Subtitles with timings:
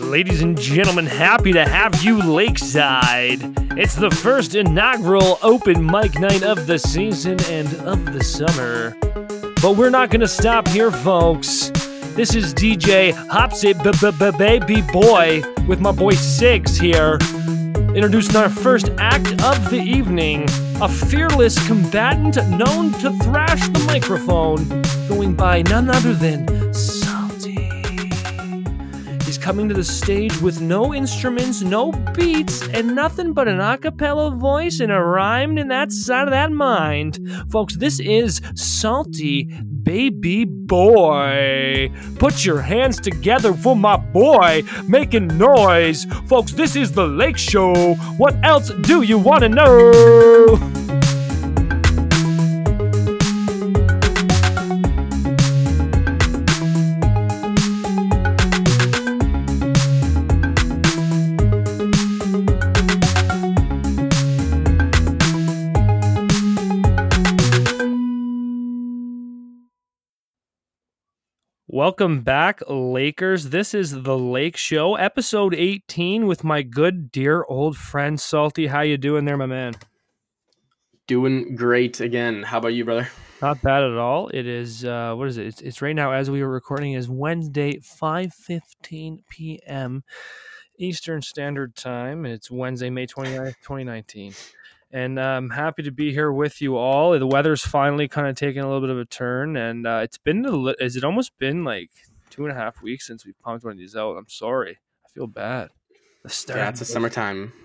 [0.00, 3.40] Ladies and gentlemen, happy to have you lakeside.
[3.78, 8.96] It's the first inaugural open mic night of the season and of the summer.
[9.62, 11.70] But we're not going to stop here, folks.
[12.16, 13.74] This is DJ Hoppsy
[14.38, 17.18] Baby Boy with my boy Sigs here.
[17.94, 20.48] Introducing our first act of the evening
[20.80, 26.57] a fearless combatant known to thrash the microphone, going by none other than
[29.48, 34.30] coming to the stage with no instruments, no beats, and nothing but an a cappella
[34.30, 37.18] voice and a rhyme in that side of that mind.
[37.50, 39.44] Folks, this is Salty
[39.82, 41.90] Baby Boy.
[42.18, 46.04] Put your hands together for my boy making noise.
[46.26, 47.94] Folks, this is the Lake Show.
[48.18, 50.77] What else do you want to know?
[71.78, 73.50] Welcome back, Lakers.
[73.50, 78.66] This is the Lake Show, episode 18, with my good, dear old friend Salty.
[78.66, 79.74] How you doing there, my man?
[81.06, 82.42] Doing great again.
[82.42, 83.08] How about you, brother?
[83.40, 84.26] Not bad at all.
[84.26, 85.46] It is uh, what is it?
[85.46, 90.02] It's, it's right now as we were recording is Wednesday, 5:15 p.m.
[90.80, 92.26] Eastern Standard Time.
[92.26, 94.34] It's Wednesday, May 29th, 2019
[94.90, 97.18] and I'm happy to be here with you all.
[97.18, 100.18] The weather's finally kind of taken a little bit of a turn, and uh, it's
[100.18, 101.90] been a is it almost been like
[102.30, 104.16] two and a half weeks since we pumped one of these out.
[104.16, 105.70] I'm sorry, I feel bad.
[106.24, 107.52] The yeah, it's a summertime.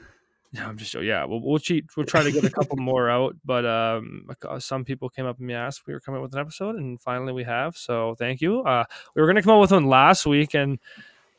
[0.55, 1.25] Yeah, I'm just yeah.
[1.25, 1.85] We'll we'll cheat.
[1.97, 5.51] We'll try to get a couple more out, but um, some people came up and
[5.51, 7.75] asked we were coming up with an episode, and finally we have.
[7.75, 8.61] So thank you.
[8.61, 8.83] Uh,
[9.15, 10.77] we were gonna come up with one last week, and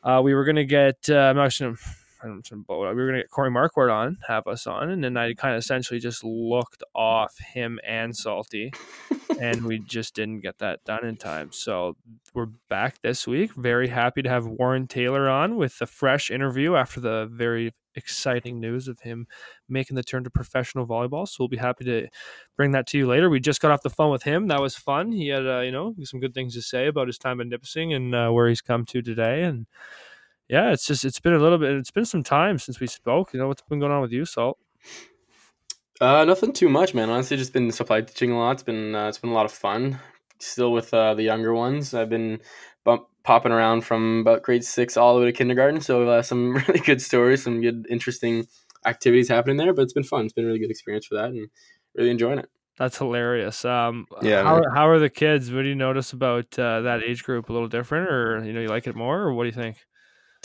[0.03, 0.97] uh, we were gonna get.
[1.09, 1.77] Uh, I'm actually
[2.25, 5.55] we were going to get Corey Marquardt on, have us on, and then I kind
[5.55, 8.73] of essentially just looked off him and Salty,
[9.39, 11.51] and we just didn't get that done in time.
[11.51, 11.95] So
[12.33, 13.53] we're back this week.
[13.53, 18.59] Very happy to have Warren Taylor on with a fresh interview after the very exciting
[18.59, 19.25] news of him
[19.69, 21.27] making the turn to professional volleyball.
[21.27, 22.07] So we'll be happy to
[22.57, 23.29] bring that to you later.
[23.29, 24.47] We just got off the phone with him.
[24.47, 25.11] That was fun.
[25.11, 27.93] He had, uh, you know, some good things to say about his time at Nipissing
[27.93, 29.43] and uh, where he's come to today.
[29.43, 29.65] And
[30.47, 31.75] yeah, it's just it's been a little bit.
[31.75, 33.33] It's been some time since we spoke.
[33.33, 34.57] You know what's been going on with you, Salt?
[36.01, 37.09] Uh, nothing too much, man.
[37.09, 38.51] Honestly, just been supply teaching a lot.
[38.51, 39.99] It's been uh, it's been a lot of fun.
[40.39, 41.93] Still with uh, the younger ones.
[41.93, 42.41] I've been
[42.83, 45.81] bump, popping around from about grade six all the way to kindergarten.
[45.81, 48.45] So uh, some really good stories, some good interesting
[48.85, 49.73] activities happening there.
[49.73, 50.25] But it's been fun.
[50.25, 51.49] It's been a really good experience for that, and
[51.95, 52.49] really enjoying it.
[52.77, 53.63] That's hilarious.
[53.63, 54.43] Um, yeah.
[54.43, 55.49] How, how are the kids?
[55.49, 57.49] What do you notice about uh, that age group?
[57.49, 59.77] A little different, or you know, you like it more, or what do you think?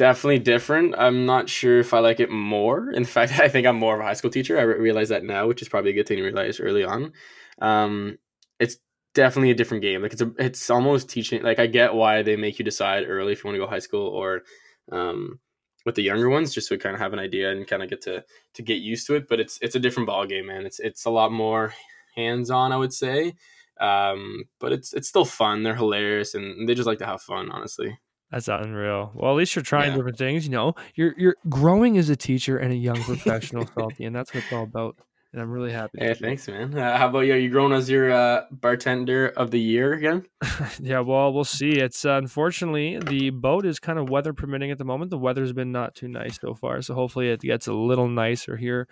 [0.00, 0.94] Definitely different.
[0.96, 2.90] I'm not sure if I like it more.
[2.90, 4.58] In fact, I think I'm more of a high school teacher.
[4.58, 7.12] I realize that now, which is probably a good thing to realize early on.
[7.60, 8.16] Um,
[8.58, 8.78] it's
[9.14, 10.00] definitely a different game.
[10.00, 11.42] Like it's a, it's almost teaching.
[11.42, 13.78] Like I get why they make you decide early if you want to go high
[13.78, 14.42] school or,
[14.90, 15.38] um,
[15.84, 18.00] with the younger ones, just so kind of have an idea and kind of get
[18.02, 18.24] to
[18.54, 19.28] to get used to it.
[19.28, 20.64] But it's it's a different ball game, man.
[20.64, 21.74] It's it's a lot more
[22.16, 23.34] hands on, I would say.
[23.80, 25.62] Um, but it's it's still fun.
[25.62, 27.98] They're hilarious and they just like to have fun, honestly.
[28.30, 29.10] That's unreal.
[29.14, 29.96] Well, at least you're trying yeah.
[29.96, 30.44] different things.
[30.44, 34.32] You know, you're you're growing as a teacher and a young professional, Salty, and that's
[34.32, 34.96] what it's all about.
[35.32, 35.98] And I'm really happy.
[36.00, 36.76] Hey, thanks, man.
[36.76, 37.34] Uh, how about you?
[37.34, 40.26] Are you growing as your uh, bartender of the year again?
[40.80, 41.70] yeah, well, we'll see.
[41.70, 45.12] It's uh, unfortunately the boat is kind of weather permitting at the moment.
[45.12, 48.56] The weather's been not too nice so far, so hopefully it gets a little nicer
[48.56, 48.88] here,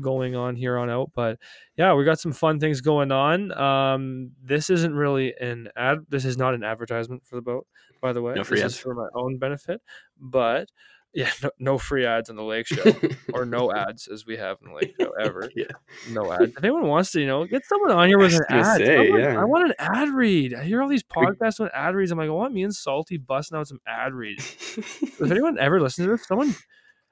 [0.00, 1.10] going on here on out.
[1.12, 1.40] But
[1.76, 3.50] yeah, we got some fun things going on.
[3.52, 5.98] Um, this isn't really an ad.
[6.08, 7.66] This is not an advertisement for the boat
[8.00, 8.34] by the way.
[8.34, 8.74] No free this ads.
[8.74, 9.80] is for my own benefit,
[10.18, 10.68] but
[11.14, 12.94] yeah, no, no free ads on the Lake Show
[13.32, 15.50] or no ads as we have in the Lake Show ever.
[15.56, 15.64] yeah,
[16.10, 16.52] no ads.
[16.56, 18.76] If anyone wants to, you know, get someone on here with an ad.
[18.78, 19.40] Say, yeah.
[19.40, 20.54] I want an ad read.
[20.54, 22.12] I hear all these podcasts with ad reads.
[22.12, 24.56] I'm like, I want me and Salty busting out some ad reads.
[24.76, 26.26] If anyone ever listens to this?
[26.26, 26.54] Someone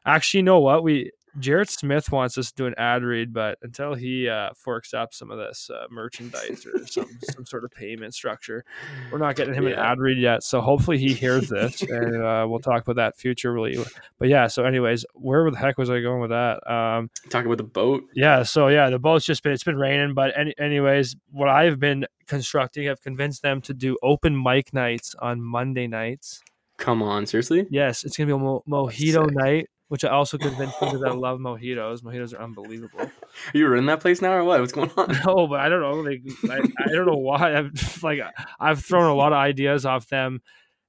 [0.07, 0.85] actually, you know what?
[0.85, 4.95] We Jarrett Smith wants us to do an ad read, but until he uh, forks
[4.95, 8.65] up some of this uh, merchandise or some some sort of payment structure,
[9.11, 9.75] we're not getting him yeah.
[9.75, 10.43] an ad read yet.
[10.43, 13.79] So hopefully he hears this, and uh, we'll talk about that futurely.
[14.19, 16.71] But yeah, so anyways, where the heck was I going with that?
[16.71, 18.05] Um, Talking about the boat.
[18.15, 21.79] Yeah, so yeah, the boat's just been it's been raining, but any, anyways, what I've
[21.79, 26.43] been constructing, I've convinced them to do open mic nights on Monday nights.
[26.77, 27.67] Come on, seriously?
[27.71, 31.11] Yes, it's gonna be a mo- mojito night which I also convinced them because I
[31.15, 32.03] love mojitos.
[32.03, 33.11] Mojitos are unbelievable.
[33.53, 34.61] You're you running that place now or what?
[34.61, 35.17] What's going on?
[35.25, 36.01] No, but I don't know.
[36.01, 37.57] Like, I, I don't know why.
[37.57, 38.21] I've like
[38.61, 40.43] I've thrown a lot of ideas off them,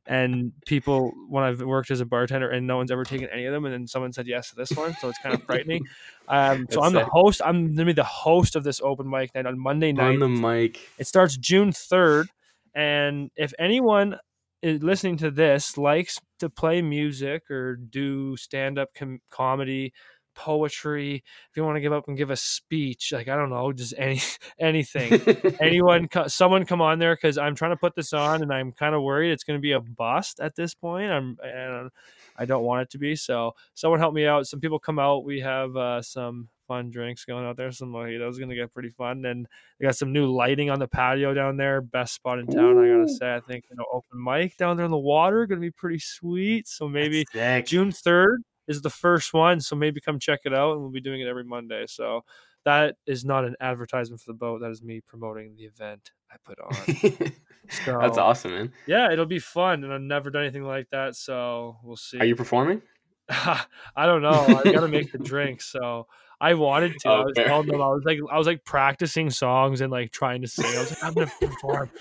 [0.06, 3.54] and people when I've worked as a bartender and no one's ever taken any of
[3.54, 5.86] them, and then someone said yes to this one, so it's kind of frightening.
[6.28, 7.42] Um, so That's I'm the host.
[7.44, 10.16] I'm gonna be the host of this open mic night on Monday night.
[10.16, 10.80] On the mic.
[10.98, 12.28] It starts June 3rd.
[12.76, 14.18] And if anyone
[14.64, 19.94] listening to this likes to play music or do stand up com- comedy,
[20.40, 21.16] poetry,
[21.50, 23.94] if you want to give up and give a speech, like I don't know, just
[23.98, 24.22] any
[24.60, 25.22] anything.
[25.60, 28.96] Anyone, someone come on there because I'm trying to put this on and I'm kind
[28.96, 31.12] of worried it's going to be a bust at this point.
[31.12, 31.90] I'm, and
[32.38, 33.16] I don't want it to be.
[33.16, 34.48] So someone help me out.
[34.48, 35.26] Some people come out.
[35.26, 37.72] We have uh, some fun drinks going out there.
[37.72, 39.26] Some mojitos going to get pretty fun.
[39.26, 39.48] And
[39.80, 41.82] they got some new lighting on the patio down there.
[41.82, 43.36] Best spot in town, I gotta say.
[43.36, 46.68] I think you know, open mic down there in the water, gonna be pretty sweet.
[46.68, 47.26] So maybe
[47.68, 49.60] June third is the first one.
[49.60, 51.86] So maybe come check it out, and we'll be doing it every Monday.
[51.88, 52.24] So
[52.66, 54.62] that is not an advertisement for the boat.
[54.62, 57.32] That is me promoting the event I put on.
[57.86, 58.74] So That's awesome, man.
[58.88, 61.16] yeah, it'll be fun, and I've never done anything like that.
[61.16, 62.18] So we'll see.
[62.18, 62.82] Are you performing?
[63.30, 64.62] I don't know.
[64.66, 66.08] I gotta make the drinks, so
[66.42, 67.10] I wanted to.
[67.10, 67.48] I Oh, was fair.
[67.48, 70.66] telling them I was like I was like practicing songs and like trying to sing.
[70.66, 71.92] I was like, I'm gonna perform,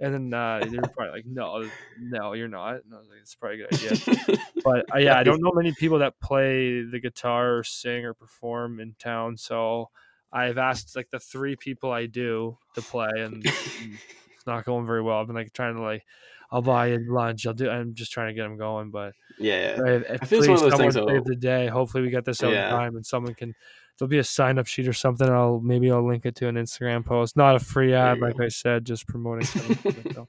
[0.00, 1.70] and then uh, they were probably like, No,
[2.00, 2.74] no, you're not.
[2.84, 4.38] And I was like, It's probably a good idea.
[4.64, 8.14] But uh, yeah, I don't know many people that play the guitar or sing or
[8.14, 9.36] perform in town.
[9.36, 9.90] So
[10.32, 15.02] I've asked like the three people I do to play, and it's not going very
[15.02, 15.18] well.
[15.20, 16.02] I've been like trying to like.
[16.50, 17.46] I'll buy you lunch.
[17.46, 17.68] I'll do.
[17.68, 19.72] I'm just trying to get them going, but yeah.
[19.80, 21.66] Right, if I feel it's one of please, those things save though- the day.
[21.66, 22.68] Hopefully, we get this out Yeah.
[22.68, 23.54] time, and someone can.
[23.98, 25.28] There'll be a sign up sheet or something.
[25.28, 27.36] I'll maybe I'll link it to an Instagram post.
[27.36, 28.44] Not a free ad, like go.
[28.44, 29.46] I said, just promoting.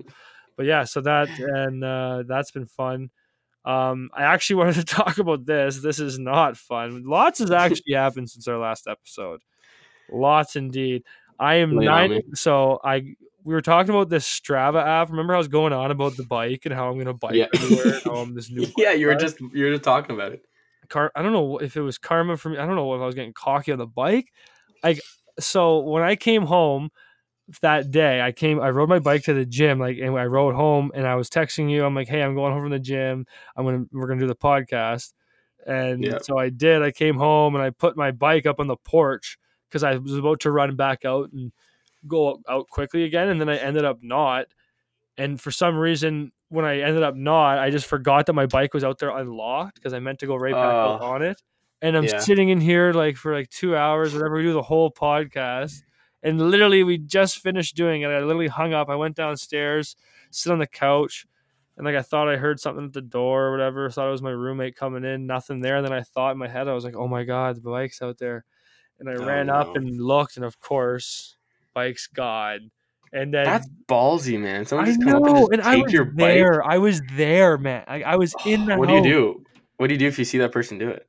[0.57, 3.09] But yeah, so that and uh, that's been fun.
[3.65, 5.81] Um, I actually wanted to talk about this.
[5.81, 7.03] This is not fun.
[7.05, 9.41] Lots has actually happened since our last episode.
[10.09, 11.03] Lots indeed.
[11.39, 12.35] I am Lay nine.
[12.35, 15.09] So I we were talking about this Strava app.
[15.09, 17.33] Remember, how I was going on about the bike and how I'm going to bike
[17.35, 17.47] Yeah.
[17.53, 17.95] everywhere.
[17.95, 20.45] And how I'm this new yeah, you were just you were just talking about it.
[20.85, 22.57] Car I don't know if it was karma for me.
[22.57, 24.31] I don't know if I was getting cocky on the bike.
[24.83, 25.01] Like
[25.39, 26.89] so when I came home
[27.61, 30.55] that day, I came I rode my bike to the gym, like and I rode
[30.55, 31.85] home and I was texting you.
[31.85, 33.25] I'm like, hey, I'm going home from the gym.
[33.55, 35.13] I'm gonna we're gonna do the podcast.
[35.67, 36.19] And Yeah.
[36.21, 36.81] so I did.
[36.83, 40.15] I came home and I put my bike up on the porch because I was
[40.15, 41.51] about to run back out and
[42.07, 43.29] go out quickly again.
[43.29, 44.47] And then I ended up not.
[45.17, 48.73] And for some reason, when I ended up not, I just forgot that my bike
[48.73, 50.99] was out there unlocked because I meant to go right back Oh.
[51.01, 51.41] on it.
[51.81, 52.19] And I'm Yeah.
[52.19, 54.35] sitting in here like for like two hours, whatever.
[54.35, 55.83] We do the whole podcast,
[56.23, 58.07] and literally we just finished doing it.
[58.07, 58.89] I literally hung up.
[58.89, 59.95] I went downstairs,
[60.31, 61.27] sit on the couch,
[61.77, 63.89] and like I thought I heard something at the door or whatever.
[63.89, 65.27] Thought it was my roommate coming in.
[65.27, 65.75] Nothing there.
[65.77, 68.01] And then I thought in my head, I was like, "Oh my god, the bike's
[68.01, 68.45] out there!"
[68.99, 71.35] And I Oh, ran up and looked, and of course,
[71.73, 72.71] bike's gone.
[73.15, 74.65] And then That's ballsy, man.
[74.65, 76.15] Someone I just come up know, and and just I take was your bike.
[76.35, 76.63] there.
[76.63, 77.83] I was there, man.
[77.87, 79.43] I, I was in the what do you do?
[79.77, 81.07] What do you do if you see that person do it?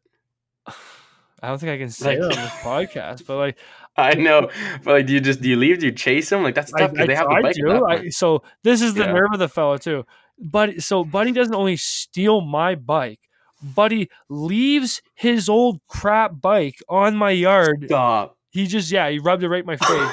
[1.43, 3.59] I don't think I can say Like- it on this podcast, but like
[3.99, 4.51] I know,
[4.85, 5.79] but like, do you just do you leave?
[5.81, 6.43] Do you chase them?
[6.43, 7.55] Like that's tough because I they have the bike.
[7.57, 8.05] to.
[8.07, 9.13] I, so this is the Yeah.
[9.13, 10.05] nerve of the fellow too.
[10.39, 13.21] But so Buddy doesn't only steal my bike,
[13.63, 17.85] Buddy leaves his old crap bike on my yard.
[17.87, 18.37] Stop.
[18.51, 20.13] He just yeah, he rubbed it right in my face.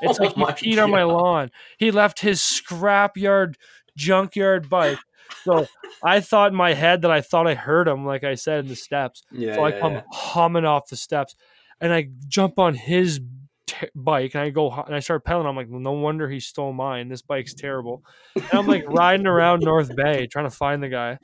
[0.00, 1.50] It's Oh like my peed on my lawn.
[1.78, 3.54] He left his scrapyard,
[3.96, 4.98] junkyard bike.
[5.44, 5.66] So
[6.02, 8.68] I thought in my head that I thought I heard him, like I said in
[8.68, 9.22] the steps.
[9.30, 10.02] Yeah, So I yeah, come yeah.
[10.12, 11.34] humming off the steps,
[11.80, 13.20] and I jump on his
[13.66, 15.46] t- bike, and I go and I start pedaling.
[15.46, 17.08] I'm like, well, no wonder he stole mine.
[17.08, 18.02] This bike's terrible.
[18.34, 21.18] And I'm like riding around North Bay trying to find the guy.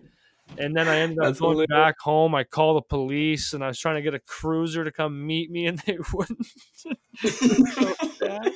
[0.58, 1.70] And then I ended up That's going hilarious.
[1.70, 2.34] back home.
[2.34, 5.50] I called the police, and I was trying to get a cruiser to come meet
[5.50, 6.46] me, and they wouldn't.
[6.74, 6.90] so.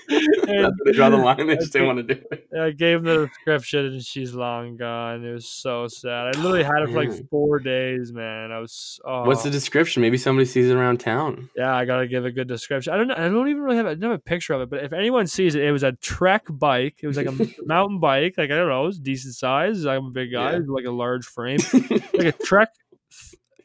[0.49, 1.47] And they draw the line.
[1.47, 2.49] They just didn't want to do it.
[2.59, 5.25] I gave them the description, and she's long gone.
[5.25, 6.29] It was so sad.
[6.29, 8.53] I literally had it for like four days, man.
[8.53, 9.01] I was.
[9.05, 9.25] Oh.
[9.25, 9.53] What's the oh.
[9.53, 10.03] description?
[10.03, 11.51] Maybe somebody sees it around town.
[11.57, 12.93] Yeah, I gotta give a good description.
[12.93, 13.15] I don't know.
[13.15, 14.93] I don't even really have, a, I don't have a picture of it, but if
[14.93, 17.01] anyone sees it, it was a Trek bike.
[17.03, 17.37] It was like a
[17.67, 18.35] mountain bike.
[18.39, 19.85] Like I don't know, it was decent size.
[19.85, 20.61] I'm a big guy, Yeah.
[20.69, 21.59] like a large frame,
[22.15, 22.71] like a Trek,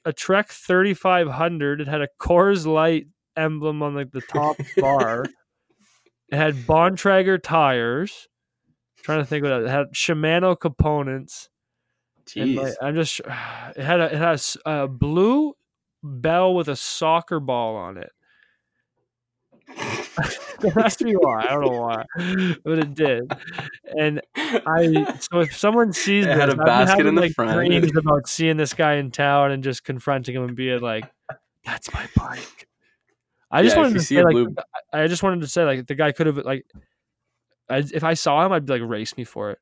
[0.06, 1.82] a Trek 3500.
[1.82, 5.26] It had a Coors Light emblem on like the top bar.
[6.30, 8.28] It had Bontrager tires.
[9.04, 9.66] trying to think what else.
[9.66, 9.94] it had.
[9.94, 11.50] Shimano components.
[12.36, 12.64] And Jeez.
[12.64, 13.22] like, I'm just.
[13.76, 15.54] It had a it has a blue
[16.04, 18.12] bell with a soccer ball on it.
[20.76, 21.46] That's me why.
[21.48, 22.04] I don't know why,
[22.64, 23.32] but it did.
[23.98, 27.32] And I so if someone sees It this, had a basket having, in the like,
[27.34, 27.54] front.
[27.54, 31.06] dreams about seeing this guy in town and just confronting him and being like,
[31.66, 32.68] "That's my bike."
[33.50, 34.56] I just Yeah, wanted to see say like blue-
[34.94, 36.66] I just wanted to say like the guy could have like
[37.70, 39.60] I, if I saw him, I'd be like race me for it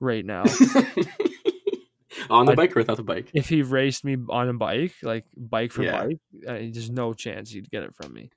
[0.00, 0.44] right now.
[2.30, 3.30] on the I- bike or without the bike?
[3.34, 6.04] if he raced me on a bike, like bike for Yeah.
[6.04, 8.30] bike, uh, there's no chance he'd get it from me.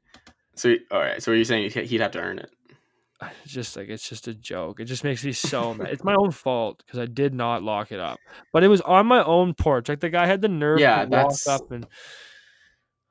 [0.59, 2.49] So all right, so are you saying he- he'd have to earn it?
[3.43, 4.79] It's just like it's just a joke.
[4.79, 5.89] It just makes me so mad.
[5.89, 8.19] It's my own fault because I did not lock it up,
[8.53, 9.89] but it was on my own porch.
[9.89, 11.87] Like the guy had the nerve Yeah, to that's walk up and.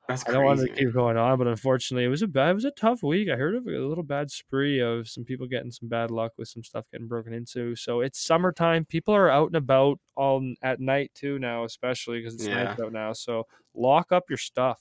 [0.07, 2.53] That's I don't want to keep going on, but unfortunately, it was a bad, it
[2.55, 3.29] was a tough week.
[3.29, 6.47] I heard of a little bad spree of some people getting some bad luck with
[6.47, 7.75] some stuff getting broken into.
[7.75, 8.85] So it's summertime.
[8.85, 12.91] People are out and about all at night too now, especially because it's night out
[12.91, 13.13] now.
[13.13, 13.43] So
[13.75, 14.79] lock up your stuff.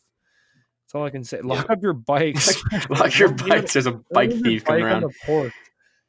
[0.88, 1.42] That's all I can say.
[1.42, 2.62] Lock up your bikes.
[2.88, 3.72] Lock your Don't leave it- bikes.
[3.74, 5.52] There's a bike your thief coming bike around.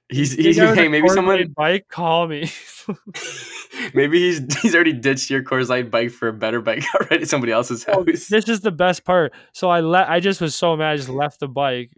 [0.08, 1.88] He's You he's hey maybe someone bike.
[1.90, 2.50] Call me.
[3.94, 7.28] maybe he's he's already ditched your Coors Light bike for a better bike already at
[7.30, 8.28] somebody else's Oh, house.
[8.28, 9.34] this is the best part.
[9.54, 10.92] So I let I just was so mad.
[10.94, 11.92] I just left the bike.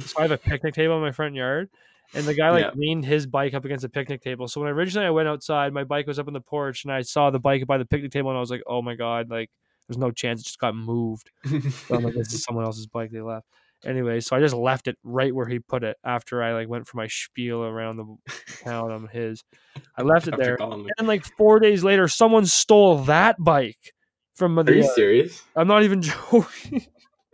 [0.00, 1.70] So I have a picnic table in my front yard,
[2.14, 2.70] and the guy like Yeah.
[2.76, 4.46] leaned his bike up against the picnic table.
[4.46, 7.00] So when originally I went outside, my bike was up on the porch, and I
[7.00, 9.50] saw the bike by the picnic table, and I was like, "Oh my god!" Like
[9.88, 11.30] there's no chance it just got moved.
[11.86, 13.46] So I'm like, "This is someone else's bike they left."
[13.84, 16.86] Anyway, so I just left it right where he put it after I like went
[16.88, 18.16] for my spiel around the
[18.64, 19.44] town on his.
[19.96, 20.56] I left it there,
[20.98, 23.92] and like four days later, someone stole that bike
[24.34, 25.42] from Are you serious?
[25.54, 26.86] I'm not even joking.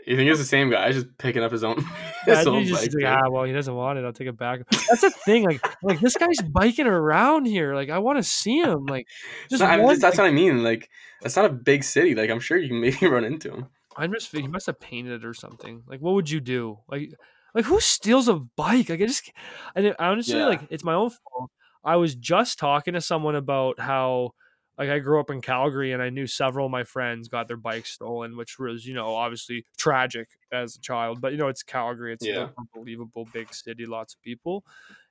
[0.06, 1.76] You think it's the same guy just picking up his own
[2.24, 3.02] his Imagine own just bike?
[3.02, 4.04] like, ah, well, he doesn't want it.
[4.04, 4.60] I'll take it back.
[4.70, 5.44] That's the thing.
[5.44, 7.74] Like, like this guy's biking around here.
[7.74, 8.86] Like, I want to see him.
[8.86, 9.06] Like,
[9.50, 10.62] just, not- just- that's what I mean.
[10.64, 10.88] Like,
[11.20, 12.14] that's not a big city.
[12.14, 13.66] Like, I'm sure you can maybe run into him.
[13.96, 14.32] I'm just.
[14.32, 15.82] He must have painted it or something.
[15.86, 16.78] Like, what would you do?
[16.88, 17.10] Like,
[17.54, 18.88] like who steals a bike?
[18.88, 19.30] Like, I just.
[19.76, 20.46] And it, honestly, Yeah.
[20.46, 21.50] like, it's my own fault.
[21.84, 24.30] I was just talking to someone about how.
[24.78, 27.56] Like I grew up in Calgary, and I knew several of my friends got their
[27.58, 31.20] bikes stolen, which was, you know, obviously tragic as a child.
[31.20, 32.36] But you know, it's Calgary; it's Yeah.
[32.36, 34.64] an unbelievable big city, lots of people.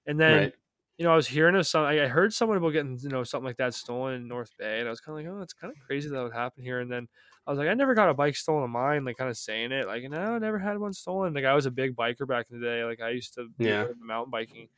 [0.06, 0.56] And then Right.
[0.98, 1.84] you know, I was hearing of some.
[1.86, 4.88] I heard someone about getting you know something like that stolen in North Bay, and
[4.88, 6.80] I was kind of like, oh, it's kind of crazy that would happen here.
[6.80, 7.08] And then
[7.48, 9.04] I was like, I never got a bike stolen of mine.
[9.06, 11.34] Like kind of saying it, like, no, I never had one stolen.
[11.34, 12.84] Like I was a big biker back in the day.
[12.84, 13.88] Like I used to Yeah.
[14.00, 14.70] mountain biking,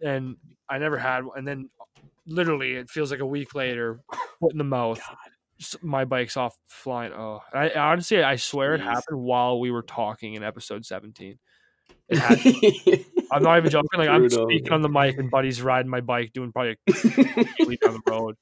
[0.00, 1.24] and I never had.
[1.24, 1.38] one.
[1.38, 1.70] And then
[2.30, 4.00] literally, it feels like a week later,
[4.40, 5.00] foot in the mouth.
[5.60, 7.12] s- My bike's off flying.
[7.12, 11.38] Oh, I honestly, I swear it happened while we were talking in episode seventeen.
[12.12, 13.88] I'm not even joking.
[13.98, 16.92] Like I'm speaking on the mic, and Buddy's riding my bike, doing probably a
[17.76, 18.36] down the road.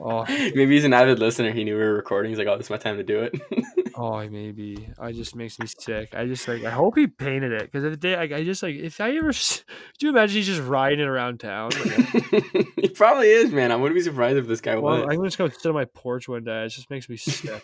[0.00, 1.52] Oh, Maybe he's an avid listener.
[1.52, 2.30] He knew we were recording.
[2.30, 3.40] He's like, "Oh, this is my time to do it."
[3.96, 4.88] oh, maybe.
[4.98, 6.14] I just makes me sick.
[6.14, 6.64] I just like.
[6.64, 8.74] I hope he painted it because at the day, like, I just like.
[8.74, 11.70] If I ever, do you imagine he's just riding it around town?
[11.70, 13.70] Like, he probably is, man.
[13.70, 15.06] I wouldn't be surprised if this guy well, was.
[15.10, 16.64] I'm just gonna sit on my porch one day.
[16.64, 17.62] It just makes me sick.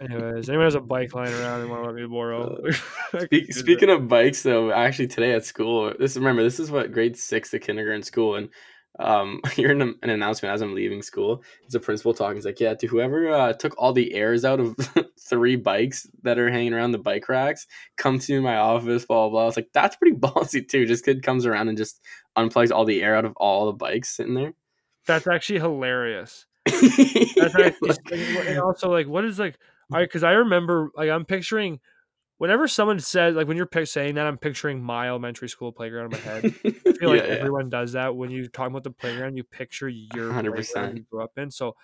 [0.00, 2.58] Anyways, anyone has a bike lying around and want to let me borrow?
[3.18, 3.60] Speak, use it.
[3.60, 7.50] speaking of bikes, though, actually today at school, this remember this is what grade six
[7.50, 8.50] to kindergarten school, and
[8.98, 12.36] um, hearing an, an announcement as I'm leaving school, it's a principal talking.
[12.36, 14.76] He's like, "Yeah, to whoever uh, took all the airs out of
[15.20, 19.30] three bikes that are hanging around the bike racks, come to my office." Blah blah.
[19.30, 19.42] blah.
[19.42, 22.00] I was like, "That's pretty ballsy too." Just kid comes around and just
[22.36, 24.54] unplugs all the air out of all the bikes sitting there.
[25.06, 26.46] That's actually hilarious.
[26.64, 29.58] That's Yeah, actually, like- and also like what is like
[29.92, 31.80] I because I remember like I'm picturing
[32.38, 36.10] whenever someone says like when you're saying that I'm picturing my elementary school playground in
[36.12, 36.44] my head.
[36.86, 37.34] I feel like Yeah, yeah.
[37.40, 39.36] everyone does that when you talk about the playground.
[39.36, 40.74] You picture your 100%.
[40.74, 41.50] playground you grew up in.
[41.50, 41.76] So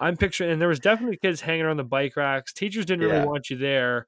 [0.00, 2.52] I'm picturing, and there was definitely kids hanging around the bike racks.
[2.52, 4.06] Teachers didn't really want you there.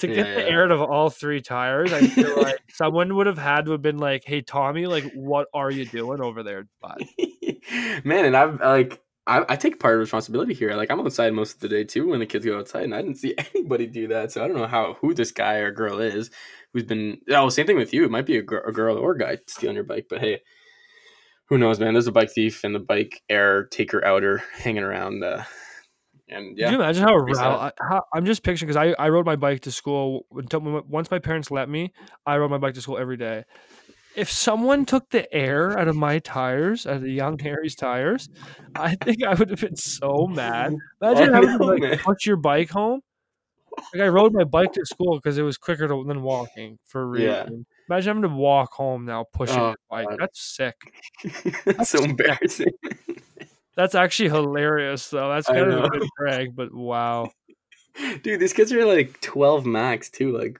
[0.00, 3.26] To Yeah, get the air out of all three tires, I feel like someone would
[3.26, 6.66] have had to have been like, "Hey, Tommy, like, what are you doing over there,
[6.82, 7.02] bud?"
[8.04, 10.74] Man, and I've like I, I take part of responsibility here.
[10.74, 13.02] Like I'm outside most of the day too when the kids go outside, and I
[13.02, 14.32] didn't see anybody do that.
[14.32, 16.30] So I don't know how who this guy or girl is
[16.72, 17.18] who's been.
[17.30, 18.04] Oh, same thing with you.
[18.04, 20.40] It might be a, gir- a girl or a guy stealing your bike, but hey,
[21.48, 21.94] who knows, man?
[21.94, 25.22] There's a bike thief and the bike air taker outer hanging around.
[25.22, 25.44] Uh,
[26.28, 27.14] and Could yeah, you imagine how,
[27.56, 31.10] I- how I'm just picturing because I, I rode my bike to school until once
[31.10, 31.92] my parents let me.
[32.26, 33.44] I rode my bike to school every day.
[34.16, 38.30] If someone took the air out of my tires, out of the young Harry's tires,
[38.74, 40.74] I think I would have been so mad.
[41.02, 43.00] Imagine having to like, push your bike home.
[43.92, 47.06] Like I rode my bike to school because it was quicker to, than walking for
[47.06, 47.24] real.
[47.24, 47.46] Yeah.
[47.90, 50.08] Imagine having to walk home now pushing Oh, your bike.
[50.08, 50.18] God.
[50.18, 50.76] That's sick.
[51.66, 52.72] That's so embarrassing.
[53.76, 55.28] That's actually hilarious though.
[55.28, 57.30] That's kind of a good brag, but wow.
[58.22, 60.36] Dude, these kids are like 12 max too.
[60.36, 60.58] Like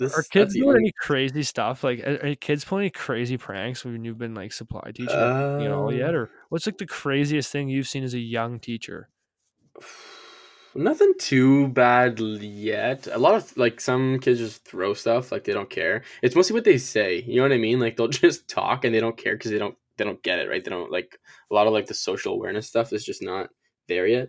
[0.00, 0.18] this.
[0.18, 1.84] Are kids doing any crazy stuff?
[1.84, 5.68] Like, are, are kids pulling any crazy pranks when you've been like supply teaching you
[5.68, 6.14] know Uh, yet?
[6.14, 9.08] Or what's like the craziest thing you've seen as a young teacher?
[10.74, 13.08] Nothing too bad yet.
[13.10, 16.02] A lot of like some kids just throw stuff like they don't care.
[16.22, 17.24] It's mostly what they say.
[17.26, 17.80] You know what I mean?
[17.80, 20.48] Like they'll just talk and they don't care because they don't they don't get it
[20.48, 20.62] right.
[20.62, 21.18] They don't like
[21.50, 23.50] a lot of like the social awareness stuff is just not
[23.88, 24.28] there yet.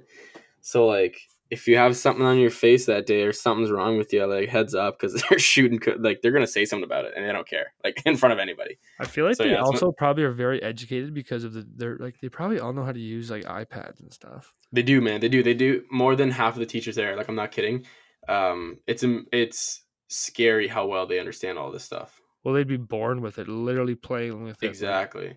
[0.61, 1.19] So like
[1.51, 4.49] if you have something on your face that day or something's wrong with you, like
[4.49, 7.47] heads up because they're shooting, like they're gonna say something about it and they don't
[7.47, 8.79] care, like in front of anybody.
[8.99, 11.67] I feel like So, they yeah, also what- probably are very educated because of the
[11.75, 14.53] they're like they probably all know how to use like iPads and stuff.
[14.71, 15.19] They do, man.
[15.19, 15.43] They do.
[15.43, 17.15] They do more than half of the teachers there.
[17.17, 17.85] Like I'm not kidding.
[18.29, 22.19] Um, it's im- it's scary how well they understand all this stuff.
[22.43, 24.67] Well, they'd be born with it, literally playing with it.
[24.67, 25.35] Exactly.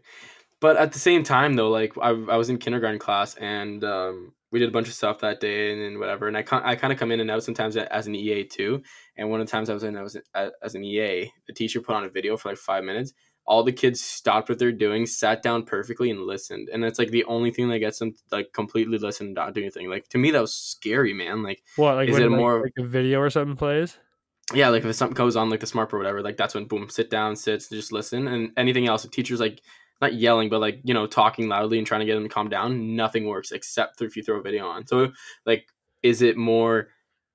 [0.61, 4.33] But at the same time, though, like I, I was in kindergarten class and um,
[4.51, 6.29] we did a bunch of stuff that day and, then whatever.
[6.29, 8.83] And I, I kind of come in and out sometimes as an EA too.
[9.17, 11.31] And one of the times I was in, I was as an EA.
[11.47, 13.13] The teacher put on a video for like five minutes.
[13.47, 16.71] All the kids stopped what they're doing, sat down perfectly, and listened.
[16.73, 19.53] And it's like the only thing that gets them to, like completely listen, and not
[19.53, 19.91] do anything.
[19.91, 21.43] Like to me, that was scary, man.
[21.43, 23.99] Like What like Is it like, more- like a video or something plays?
[24.55, 26.89] yeah, like if something goes on like the smart or whatever, like that's when boom,
[26.89, 29.05] sit down, sits, just listen, and anything else.
[29.05, 29.61] If teachers like
[30.05, 32.49] not yelling, but like you know talking loudly and trying to get them to calm
[32.49, 34.87] down, nothing works except if you throw a video on.
[34.87, 35.13] So
[35.47, 35.67] like,
[36.03, 36.89] is it more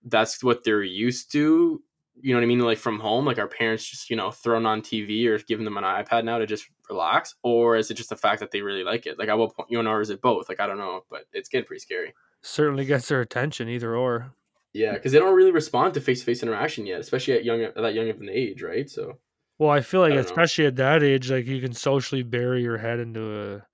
[0.05, 1.81] that's what they're used to?
[2.21, 2.59] You know what I mean?
[2.59, 5.77] Like from home, like our parents just you know thrown on TV or giving them
[5.77, 8.83] an iPad now to just relax, or is it just the fact that they really
[8.83, 9.17] like it?
[9.17, 10.49] Like I will point you know, or is it both?
[10.49, 12.13] Like I don't know, but it's getting pretty scary.
[12.41, 14.33] Certainly gets their attention, either or.
[14.71, 17.61] Yeah, because they don't really respond to face to face interaction yet, especially at young
[17.61, 18.89] at that young of an age, right?
[18.89, 19.17] So.
[19.59, 20.29] Well, I feel like I don't know.
[20.29, 23.21] especially at that age, like you can socially bury your head into
[23.55, 23.65] a,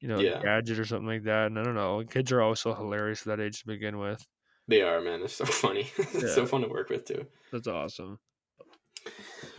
[0.00, 0.40] you know, Yeah.
[0.42, 1.46] gadget or something like that.
[1.48, 4.26] And I don't know, kids are also hilarious at that age to begin with.
[4.66, 5.20] They are, man.
[5.20, 5.90] They're so funny.
[5.98, 7.26] it's so fun to work with too.
[7.52, 8.18] That's awesome.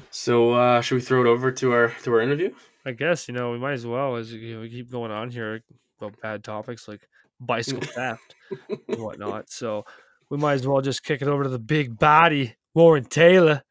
[0.10, 2.52] So uh should we throw it over to our to our interview?
[2.86, 5.30] I guess you know we might as well as you know, we keep going on
[5.30, 5.62] here
[6.00, 7.08] about bad topics like
[7.40, 8.34] bicycle theft
[8.88, 9.50] and whatnot.
[9.50, 9.86] So
[10.30, 13.62] we might as well just kick it over to the big body, Warren Taylor.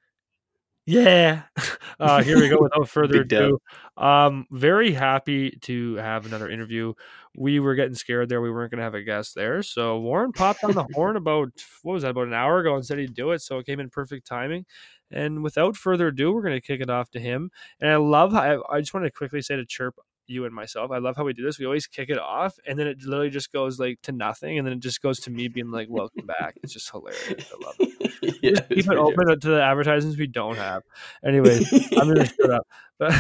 [0.87, 1.43] Yeah.
[2.01, 2.59] Uh, here we go.
[2.61, 3.61] Without further ado,
[3.97, 6.93] um, very happy to have another interview.
[7.37, 8.41] We were getting scared there.
[8.41, 9.63] We weren't going to have a guest there.
[9.63, 11.51] So Warren popped on the horn about,
[11.83, 13.43] what was that, about an hour ago and said he'd do it.
[13.43, 14.67] So it came in perfect timing.
[15.13, 17.53] And without further ado, we're going to kick it off to him.
[17.81, 19.95] And I love how I, I just want to quickly say to chirp
[20.27, 20.91] you and myself.
[20.91, 21.59] I love how we do this.
[21.59, 24.59] We always kick it off and then it literally just goes like to nothing.
[24.59, 26.57] And then it just goes to me being like, welcome back.
[26.63, 27.53] It's just hilarious.
[27.53, 28.39] I love it.
[28.43, 30.83] yeah, Just keep it open to the advertisements we don't have.
[31.25, 32.67] Anyways, I'm gonna shut up.
[32.99, 33.13] But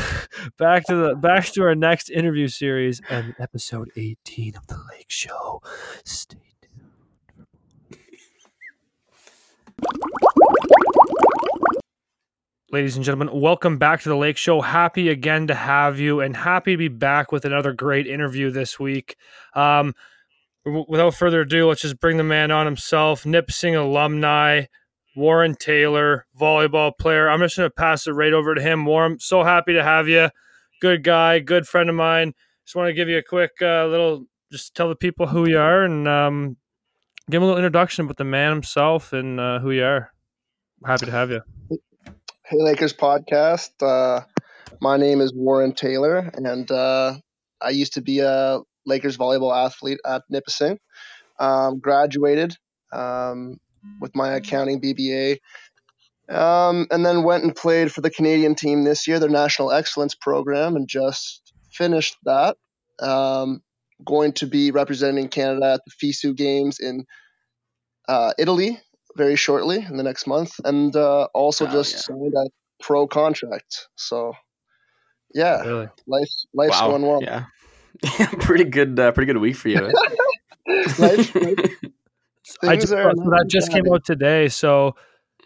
[0.58, 5.06] back to the back to our next interview series and episode 18 of the Lake
[5.08, 5.62] Show.
[6.04, 6.38] Stay
[9.80, 10.20] tuned.
[12.74, 14.60] Ladies and gentlemen, welcome back to the Lake Show.
[14.60, 18.80] Happy again to have you, and happy to be back with another great interview this
[18.80, 19.14] week.
[19.54, 19.94] Um,
[20.64, 24.64] w- without further ado, let's just bring the man on himself, Nipsing alumni,
[25.14, 27.30] Warren Taylor, volleyball player.
[27.30, 28.84] I'm just going to pass it right over to him.
[28.84, 30.30] Warren, so happy to have you.
[30.80, 32.34] Good guy, good friend of mine.
[32.64, 35.60] Just want to give you a quick uh, little, just tell the people who you
[35.60, 36.56] are and um,
[37.30, 40.10] give a little introduction about the man himself and uh, who you are.
[40.84, 41.40] Happy to have you.
[42.46, 43.70] Hey Lakers podcast.
[43.80, 44.20] Uh,
[44.78, 47.14] my name is Warren Taylor, and uh,
[47.62, 50.76] I used to be a Lakers volleyball athlete at Nipissing.
[51.38, 52.54] Um, graduated
[52.92, 53.58] um,
[53.98, 55.38] with my accounting BBA,
[56.28, 60.14] um, and then went and played for the Canadian team this year, their National Excellence
[60.14, 62.58] Program, and just finished that.
[62.98, 63.62] Um,
[64.04, 67.06] going to be representing Canada at the FISU Games in
[68.06, 68.78] uh, Italy
[69.16, 72.00] very shortly in the next month, and uh, also Oh, just yeah.
[72.00, 72.46] signed a
[72.82, 73.88] pro contract.
[73.96, 74.34] So,
[75.34, 75.88] yeah, Really?
[76.06, 76.88] life's life's wow.
[76.88, 77.22] going well.
[77.22, 77.44] Yeah.
[78.40, 79.80] pretty good uh, pretty good week for you.
[80.98, 81.34] Life- life-
[82.62, 84.48] I just, are so that just came out today.
[84.48, 84.96] So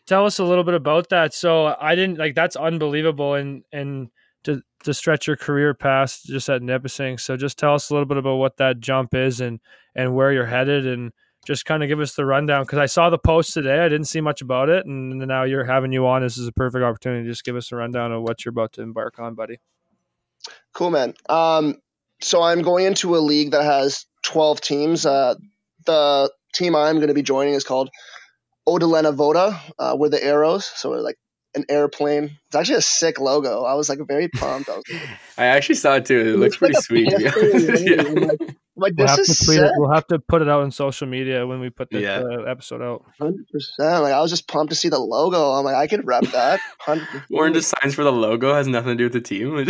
[0.07, 1.33] tell us a little bit about that.
[1.35, 4.09] So I didn't like that's unbelievable and and
[4.45, 7.19] to to stretch your career past just at Nipissing.
[7.19, 9.61] So just tell us a little bit about what that jump is and
[9.95, 11.13] and where you're headed and
[11.49, 13.79] just kind of give us the rundown because I saw the post today.
[13.79, 16.21] I didn't see much about it, and now you're having you on.
[16.21, 17.25] This is a perfect opportunity.
[17.25, 19.59] to Just give us a rundown of what you're about to embark on, buddy.
[20.75, 21.15] Cool, man.
[21.31, 21.77] Um,
[22.21, 25.07] so I'm going into a league that has 12 teams.
[25.07, 25.37] Uh,
[25.87, 27.89] the team I'm going to be joining is called
[28.69, 29.59] Odolena Voda.
[29.79, 31.17] Uh, we're the arrows, so we're like
[31.55, 32.37] an airplane.
[32.49, 33.65] It's actually a sick logo.
[33.65, 34.69] I was like very pumped.
[34.69, 35.09] I was like,
[35.39, 36.21] I actually saw it too.
[36.21, 37.11] It, looks like pretty a sweet.
[37.11, 37.87] to be panther honest.
[37.87, 38.47] and yeah.
[38.79, 38.83] Everything.
[38.83, 39.67] I'm like, We'll this have to is tweet sick.
[39.67, 39.73] it.
[39.77, 42.21] We'll have to put it out on social media when we put the Yeah.
[42.21, 43.05] uh, episode out.
[43.21, 44.03] Hundred percent.
[44.03, 45.53] Like I was just pumped to see the logo.
[45.53, 46.61] I'm like, I could rep that.
[46.81, 49.67] Hundred Warren just signs for the logo, has nothing to do with the team.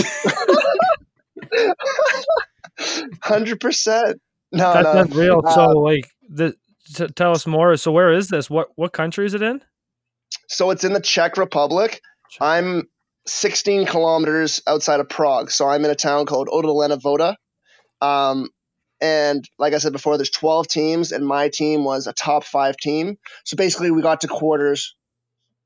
[3.22, 4.20] Hundred percent.
[4.52, 5.00] No, That's no.
[5.02, 5.42] unreal.
[5.44, 6.54] Uh, so like the
[6.94, 7.76] t- tell us more.
[7.76, 8.48] So where is this?
[8.48, 9.60] What what country is it in?
[10.48, 12.00] So it's in the Czech Republic.
[12.40, 12.84] I'm
[13.26, 15.50] 16 kilometers outside of Prague.
[15.50, 17.36] So I'm in a town called Odolena Voda.
[18.00, 18.48] Um,
[19.00, 22.76] And like I said before, there's 12 teams, and my team was a top five
[22.76, 23.16] team.
[23.44, 24.94] So basically, we got to quarters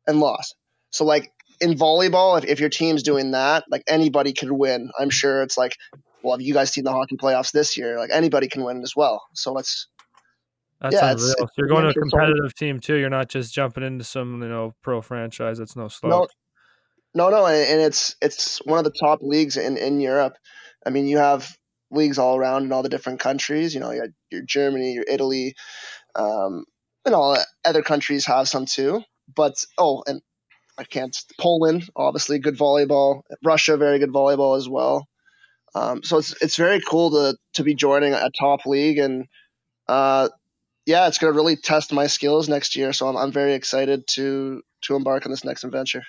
[0.07, 0.55] and lost.
[0.91, 4.91] So like in volleyball, if, if your team's doing that, like anybody could win.
[4.99, 5.77] I'm sure it's like,
[6.23, 7.99] well, have you guys seen the hockey playoffs this year?
[7.99, 9.23] Like anybody can win as well.
[9.35, 9.89] So it's
[10.81, 11.31] That's Yeah, unreal.
[11.31, 12.97] it's- So you're going to a competitive team too.
[12.97, 16.27] You're not just jumping into some you know pro franchise that's no no,
[17.15, 20.35] no, no, and and it's it's one of the top leagues in in Europe.
[20.85, 21.57] I mean, you have
[21.93, 23.75] leagues all around in all the different countries.
[23.75, 25.55] You know, you your Germany, your Italy,
[26.15, 26.65] um,
[27.05, 29.03] and all other countries have some too.
[29.35, 30.21] But oh, and
[30.79, 31.17] I can't.
[31.39, 33.23] Poland, obviously, good volleyball.
[33.45, 35.07] Russia, very good volleyball as well.
[35.75, 39.27] Um, so it's it's very cool to to be joining a top league, and
[39.89, 40.29] uh,
[40.87, 42.93] yeah, it's going to really test my skills next year.
[42.93, 46.03] So I'm I'm very excited to to embark on this next adventure.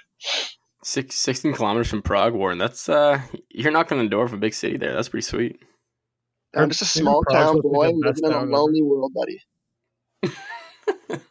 [0.86, 2.58] Six, 16 kilometers from Prague, Warren.
[2.58, 4.93] That's uh, you're knocking on the door of a big city there.
[4.93, 5.62] That's pretty sweet.
[6.56, 8.52] I'm just a small town supposed to be boy living in a town ever.
[8.52, 9.39] lonely world, buddy.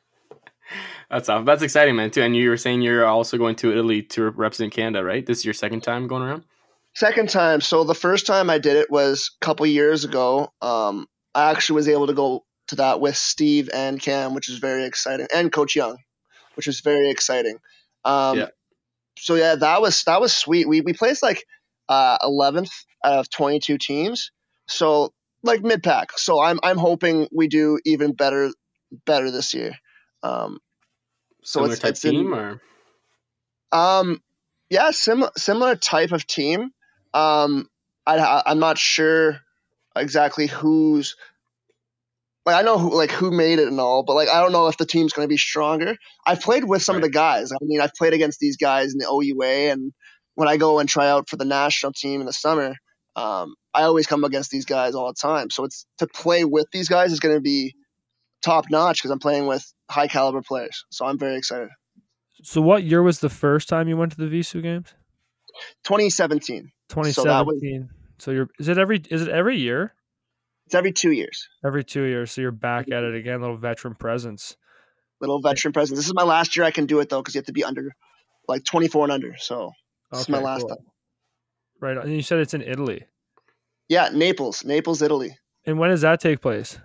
[1.11, 1.45] That's off.
[1.45, 2.11] That's exciting, man.
[2.11, 2.23] Too.
[2.23, 5.25] And you were saying you're also going to Italy to represent Canada, right?
[5.25, 6.45] This is your second time going around.
[6.95, 7.61] Second time.
[7.61, 10.53] So the first time I did it was a couple years ago.
[10.63, 14.59] Um, I actually was able to go to that with Steve and Cam, which is
[14.59, 15.99] very exciting, and Coach Young,
[16.55, 17.59] which is very exciting.
[18.05, 18.49] Um, Yeah.
[19.19, 20.67] So yeah, that was that was sweet.
[20.67, 21.45] We we placed like
[21.89, 22.71] uh, 11th
[23.05, 24.31] out of 22 teams,
[24.69, 26.19] so like mid pack.
[26.19, 28.51] So I'm I'm hoping we do even better
[29.07, 29.73] better this year.
[30.23, 30.59] Um,
[31.43, 32.61] So Similar it's- type it's in- team, or
[33.73, 34.23] Um,
[34.71, 36.71] yeah, sim- similar type of team.
[37.15, 37.69] Um,
[38.07, 39.41] I, I'm not sure
[39.97, 41.15] exactly who's
[42.45, 44.67] like I know who like who made it and all, but like I don't know
[44.67, 45.97] if the team's going to be stronger.
[46.27, 47.53] I've played with some of the guys.
[47.53, 49.93] I mean, I've played against these guys in the OUA, and
[50.35, 52.75] when I go and try out for the national team in the summer,
[53.17, 55.51] um, I always come against these guys all the time.
[55.51, 57.75] So it's to play with these guys is going to be
[58.43, 60.85] top notch because I'm playing with high caliber players.
[60.91, 61.71] So I'm very excited.
[62.43, 64.95] So what year was the first time you went to the FISU games?
[65.85, 66.73] 2017.
[66.89, 67.89] 2017.
[68.19, 69.95] So, you're is it every is it every year?
[70.67, 71.49] It's every two years.
[71.65, 72.31] Every two years.
[72.31, 74.57] So you're back at it again, little veteran presence.
[75.21, 75.99] little veteran presence.
[75.99, 77.65] This is my last year I can do it though, because you have to be
[77.65, 77.95] under
[78.49, 79.37] like 24 and under.
[79.39, 79.73] So
[80.11, 80.69] this is my last cool.
[80.69, 80.87] time.
[81.81, 81.97] Right.
[81.99, 83.05] And you said it's in Italy.
[83.89, 85.37] Yeah, Naples, Naples, Italy.
[85.67, 86.79] And when does that take place?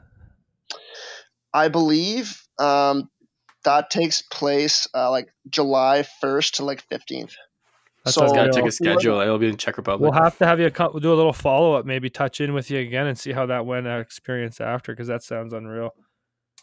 [1.54, 3.10] I believe um,
[3.64, 7.34] that takes place uh, like July 1st to like 15th.
[8.06, 8.56] That So- sounds gotta good.
[8.56, 9.20] check a schedule.
[9.22, 10.02] It'll be in Czech Republic.
[10.12, 12.70] We'll have to have you co- do a little follow up, maybe touch in with
[12.70, 15.92] you again and see how that went uh, experience after, because that sounds unreal.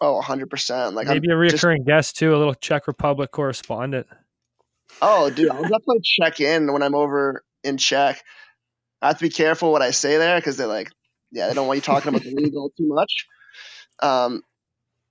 [0.00, 0.92] Oh, 100%.
[0.94, 4.06] Like, maybe a I'm just, reoccurring guest too, a little Czech Republic correspondent.
[5.02, 8.22] oh, dude, I'll definitely check in when I'm over in Czech.
[9.04, 10.90] I have to be careful what I say there because they're like,
[11.30, 13.26] yeah, they don't want you talking about the league all too much.
[14.00, 14.42] Um,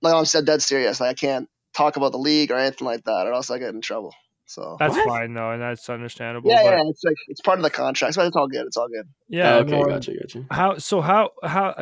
[0.02, 1.00] like I'm said dead serious.
[1.00, 3.72] Like I can't talk about the league or anything like that, or else I get
[3.74, 4.12] in trouble.
[4.46, 5.06] So That's What?
[5.08, 6.50] fine though, and that's understandable.
[6.50, 8.66] yeah, but yeah, it's like it's part of the contract, but it's all good.
[8.66, 9.06] It's all good.
[9.28, 9.54] yeah.
[9.54, 10.44] Oh, okay, no, gotcha, gotcha.
[10.50, 11.74] how so how how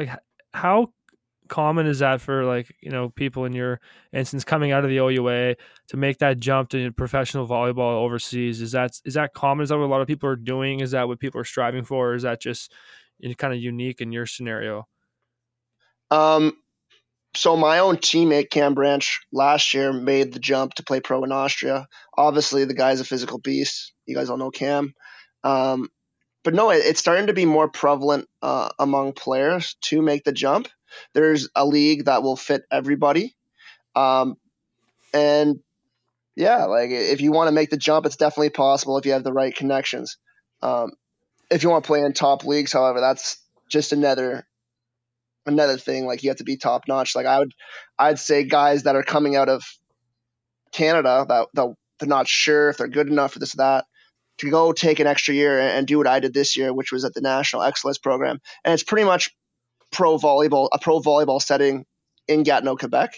[0.55, 0.93] how
[1.49, 3.81] common is that for like you know people in your
[4.13, 5.57] instance coming out of the OUA
[5.89, 9.79] to make that jump to professional volleyball overseas is that is that common is that
[9.79, 12.15] what a lot of people are doing is that what people are striving for or
[12.15, 12.73] is that just
[13.39, 14.87] kind of unique in your scenario
[16.11, 16.57] Um,
[17.35, 21.33] so my own teammate Cam Branch last year made the jump to play pro in
[21.33, 21.87] Austria.
[22.17, 23.93] Obviously, the guy's a physical beast.
[24.07, 24.93] You guys all know Cam.
[25.43, 25.89] Um,
[26.45, 30.33] but no, it, it's starting to be more prevalent uh, among players to make the
[30.33, 30.69] jump.
[31.13, 33.35] There's a league that will fit everybody,
[33.95, 34.37] um,
[35.13, 35.61] and
[36.37, 39.25] yeah, like if you want to make the jump, it's definitely possible if you have
[39.25, 40.17] the right connections.
[40.63, 40.93] Um,
[41.51, 44.47] if you want to play in top leagues, however, that's just another
[45.45, 46.07] another thing.
[46.07, 47.15] Like you have to be top notch.
[47.15, 47.53] Like I would,
[47.99, 49.63] I'd say guys that are coming out of
[50.73, 53.85] Canada that, that they're not sure if they're good enough for this or that
[54.39, 57.05] to go take an extra year and do what I did this year, which was
[57.05, 59.31] at the National Excellence Program, and it's pretty much
[59.93, 61.87] pro volleyball, a pro volleyball setting
[62.29, 63.15] in Gatineau, Quebec.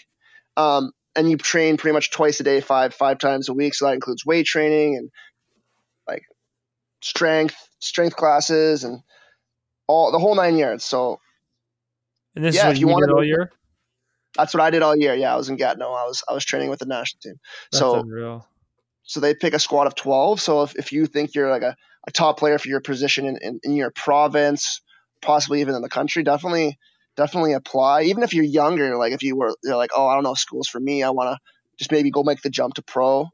[0.56, 3.74] Um, and you train pretty much twice a day, five five times a week.
[3.74, 5.10] So that includes weight training and
[6.08, 6.24] like
[7.02, 9.00] strength strength classes and
[9.86, 10.84] all the whole nine yards.
[10.84, 11.20] So
[12.34, 13.50] and this Yeah, is if what you you, wanna did all year
[14.36, 15.14] That's what I did all year.
[15.14, 15.92] Yeah, I was in Gatineau.
[15.92, 17.36] I was I was training with the national team.
[17.72, 18.46] that's so unreal
[19.04, 20.40] so they pick a squad of twelve.
[20.40, 23.38] So if, if you think you're like a, a top player for your position in,
[23.40, 24.80] in, in your province,
[25.24, 26.78] possibly even in the country, definitely
[27.16, 28.02] definitely apply.
[28.02, 30.68] Even if you're younger, like if you were you're like, oh, I don't know, school's
[30.68, 31.02] for me.
[31.02, 31.38] I want to
[31.78, 33.28] just maybe go make the jump to pro.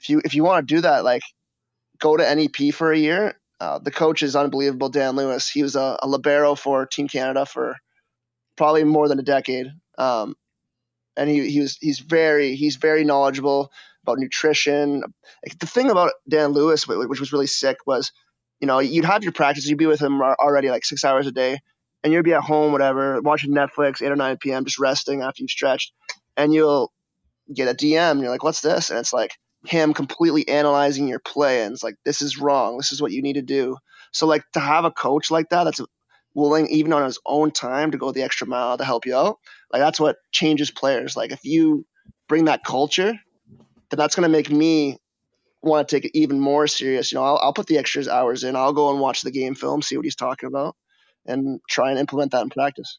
[0.00, 1.22] If you if you want to do that, like
[1.98, 3.38] go to NEP for a year.
[3.58, 5.48] Uh, the coach is unbelievable, Dan Lewis.
[5.48, 7.76] He was a, a libero for Team Canada for
[8.56, 9.68] probably more than a decade.
[9.96, 10.34] Um,
[11.16, 15.00] and he he was he's very he's very knowledgeable about nutrition.
[15.00, 18.12] Like, the thing about Dan Lewis, which was really sick, was
[18.60, 21.32] you know you'd have your practice, you'd be with him already like six hours a
[21.32, 21.58] day,
[22.02, 25.42] and you'd be at home, whatever, watching Netflix, eight or nine p.m., just resting after
[25.42, 25.92] you've stretched,
[26.36, 26.92] and you'll
[27.52, 29.32] get a DM, and you're like, "What's this?" And it's like
[29.66, 32.76] him completely analyzing your play, and it's like, "This is wrong.
[32.76, 33.76] This is what you need to do."
[34.12, 35.80] So like to have a coach like that, that's
[36.34, 39.38] willing even on his own time to go the extra mile to help you out,
[39.72, 41.16] like that's what changes players.
[41.16, 41.86] Like if you
[42.28, 43.12] bring that culture,
[43.90, 44.98] then that's going to make me
[45.66, 47.12] want to take it even more serious.
[47.12, 48.56] You know, I'll, I'll put the extras hours in.
[48.56, 50.76] I'll go and watch the game film, see what he's talking about,
[51.26, 52.98] and try and implement that in practice.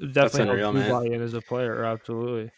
[0.00, 0.90] Definitely unreal, man.
[0.90, 2.50] buy in as a player, absolutely.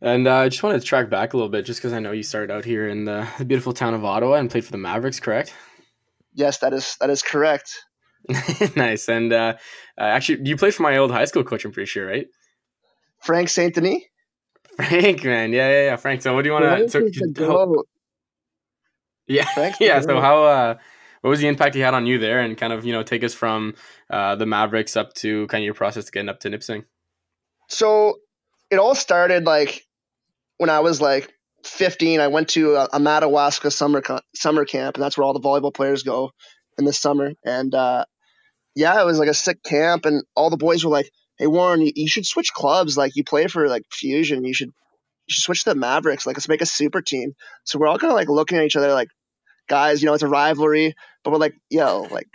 [0.00, 2.12] And uh, I just wanted to track back a little bit, just because I know
[2.12, 5.20] you started out here in the beautiful town of Ottawa and played for the Mavericks,
[5.20, 5.54] correct?
[6.34, 7.84] Yes, that is that is correct.
[8.76, 9.08] nice.
[9.08, 9.54] And uh,
[9.98, 11.64] uh, actually, you played for my old high school coach.
[11.64, 12.26] I'm pretty sure, right?
[13.22, 14.02] Frank Saint Denis.
[14.76, 15.96] Frank, man, yeah, yeah, yeah.
[15.96, 16.22] Frank.
[16.22, 17.84] So, what do you want to?
[19.26, 19.46] Yeah,
[19.80, 20.00] yeah.
[20.00, 20.44] So, how?
[20.44, 20.74] Uh,
[21.20, 23.24] what was the impact he had on you there, and kind of you know take
[23.24, 23.74] us from
[24.10, 26.84] uh, the Mavericks up to kind of your process to getting up to Nipissing?
[27.68, 28.18] So,
[28.70, 29.84] it all started like
[30.58, 31.32] when I was like
[31.64, 32.20] 15.
[32.20, 34.02] I went to a, a Madawaska summer
[34.34, 36.30] summer camp, and that's where all the volleyball players go
[36.78, 37.32] in the summer.
[37.44, 38.04] And uh,
[38.74, 41.80] yeah, it was like a sick camp, and all the boys were like, "Hey Warren,
[41.80, 42.98] you, you should switch clubs.
[42.98, 44.70] Like you play for like Fusion, you should
[45.26, 46.26] you should switch to the Mavericks.
[46.26, 47.34] Like let's make a super team."
[47.64, 49.08] So we're all kind of like looking at each other like,
[49.68, 52.28] guys, you know, it's a rivalry, but we're like, yo, like.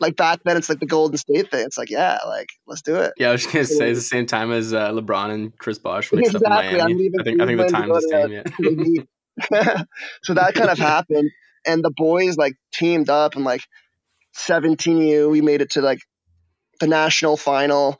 [0.00, 1.66] Like back then, it's like the Golden State thing.
[1.66, 3.14] It's like, yeah, like let's do it.
[3.16, 5.80] Yeah, I was just gonna say it's the same time as uh, LeBron and Chris
[5.80, 6.78] Bosh mixed exactly.
[6.80, 7.10] up in Miami.
[7.18, 8.08] I think I think the time's the
[9.50, 9.50] same.
[9.50, 9.82] Yeah.
[10.22, 11.32] so that kind of happened,
[11.66, 13.62] and the boys like teamed up and like
[14.38, 16.00] 17U, we made it to like
[16.80, 17.98] the national final.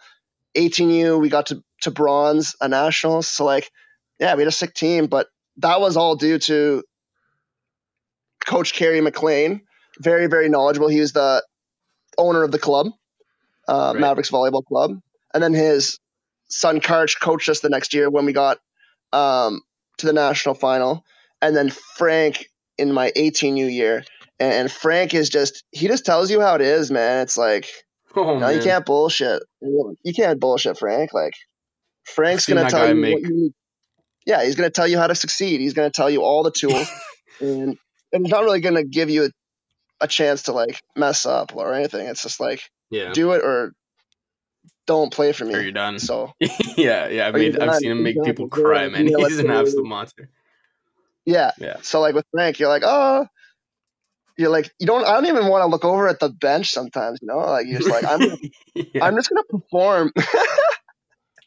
[0.57, 3.23] 18U, we got to, to bronze a national.
[3.23, 3.71] So like,
[4.19, 5.29] yeah, we had a sick team, but
[5.59, 6.83] that was all due to
[8.45, 9.63] Coach Kerry McLean.
[10.01, 10.89] Very, very knowledgeable.
[10.89, 11.45] He was the
[12.17, 12.89] owner of the club,
[13.69, 14.01] uh, right.
[14.01, 15.01] Mavericks Volleyball Club.
[15.35, 15.99] And then his
[16.49, 18.59] son Karch coached us the next year when we got
[19.13, 19.63] um,
[19.99, 21.05] to the national final.
[21.43, 24.05] And then Frank in my 18U year
[24.41, 27.23] and Frank is just he just tells you how it is, man.
[27.23, 27.69] It's like
[28.17, 29.43] oh, no, you can't bullshit.
[29.61, 31.13] You can't bullshit Frank.
[31.13, 31.35] Like
[32.05, 33.15] Frank's gonna tell you make...
[33.15, 33.53] what you need.
[34.29, 35.61] Yeah, he's gonna tell you how to succeed.
[35.61, 36.87] He's gonna tell you all the tools,
[37.41, 37.79] and
[38.13, 39.31] and he's not really gonna give you a,
[40.03, 42.07] a chance to like mess up or anything.
[42.07, 42.61] It's just like
[42.91, 43.13] yeah.
[43.15, 43.73] do it or
[44.87, 45.55] don't play for me.
[45.55, 45.99] Or you're done.
[45.99, 46.33] So
[46.77, 47.27] yeah, yeah.
[47.27, 49.07] I mean, I've seen him make people cry, man.
[49.19, 50.29] He's an absolute monster.
[51.25, 51.53] Yeah.
[51.59, 51.77] Yeah.
[51.81, 53.27] So like with Frank, you're like, oh,
[54.37, 57.21] you're like you don't I don't even want to look over at the bench sometimes,
[57.23, 57.39] you know?
[57.39, 58.21] Like you're just like I'm
[58.75, 59.05] yeah.
[59.05, 60.13] I'm just gonna perform.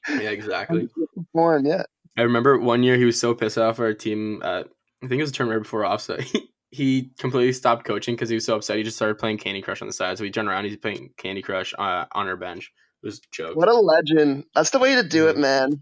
[0.10, 0.90] yeah, exactly.
[1.16, 1.84] perform, yeah.
[2.18, 4.42] I remember one year he was so pissed off our team.
[4.44, 4.64] Uh,
[5.04, 6.22] I think it was a term right before offset.
[6.22, 8.78] He, he completely stopped coaching because he was so upset.
[8.78, 10.18] He just started playing Candy Crush on the side.
[10.18, 10.66] So he turned around.
[10.66, 12.72] He's playing Candy Crush uh, on our bench.
[13.04, 13.56] It was a joke.
[13.56, 14.46] What a legend!
[14.54, 15.82] That's the way to do it, man.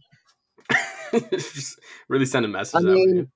[2.08, 2.84] really send a message.
[2.84, 3.30] I mean,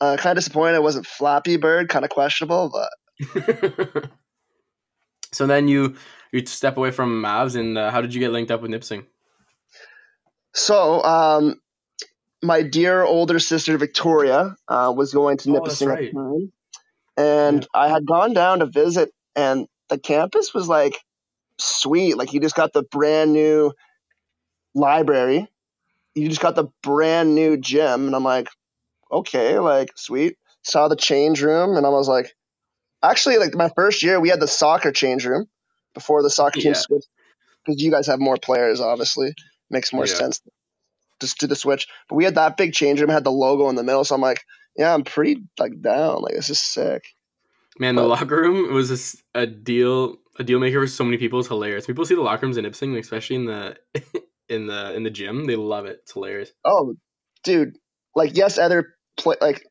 [0.00, 2.90] uh, kind of disappointed it wasn't Flappy Bird, kind of questionable, but.
[5.32, 5.96] so then you
[6.32, 9.06] you step away from Mavs, and uh, how did you get linked up with Nipissing?
[10.54, 11.60] So, um,
[12.42, 16.12] my dear older sister Victoria uh, was going to oh, Nipissing right.
[16.12, 16.52] time,
[17.16, 17.80] and yeah.
[17.80, 20.98] I had gone down to visit, and the campus was like
[21.58, 22.16] sweet.
[22.16, 23.72] Like you just got the brand new
[24.74, 25.46] library,
[26.14, 28.48] you just got the brand new gym, and I'm like,
[29.10, 30.36] okay, like sweet.
[30.62, 32.34] Saw the change room, and I was like,
[33.02, 35.46] actually, like my first year, we had the soccer change room
[35.94, 36.78] before the soccer team yeah.
[36.78, 37.08] switched
[37.64, 38.80] because you guys have more players.
[38.80, 39.32] Obviously,
[39.70, 40.14] makes more yeah.
[40.14, 40.40] sense
[41.20, 41.86] just do the switch.
[42.08, 44.20] But we had that big change room, had the logo in the middle, so I'm
[44.20, 44.44] like,
[44.76, 46.22] yeah, I'm pretty like down.
[46.22, 47.04] Like this is sick.
[47.78, 51.16] Man, but, the locker room was a, a, deal a deal maker for so many
[51.16, 51.38] people.
[51.38, 51.86] It's hilarious.
[51.86, 53.76] People see the locker rooms in Ipsing, especially in the
[54.48, 55.46] in the in the gym.
[55.46, 56.00] They love it.
[56.02, 56.52] It's hilarious.
[56.64, 56.94] Oh,
[57.44, 57.76] dude!
[58.14, 59.64] Like yes, other play like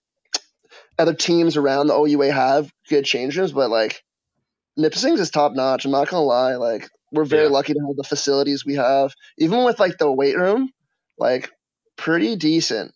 [0.97, 4.03] other teams around the OUA have good change rooms, but like
[4.77, 5.86] Nipissing's is top notch.
[5.86, 6.55] I'm not gonna lie.
[6.55, 7.51] Like we're very yeah.
[7.51, 9.13] lucky to have the facilities we have.
[9.38, 10.69] Even with like the weight room,
[11.17, 11.49] like
[11.97, 12.91] pretty decent.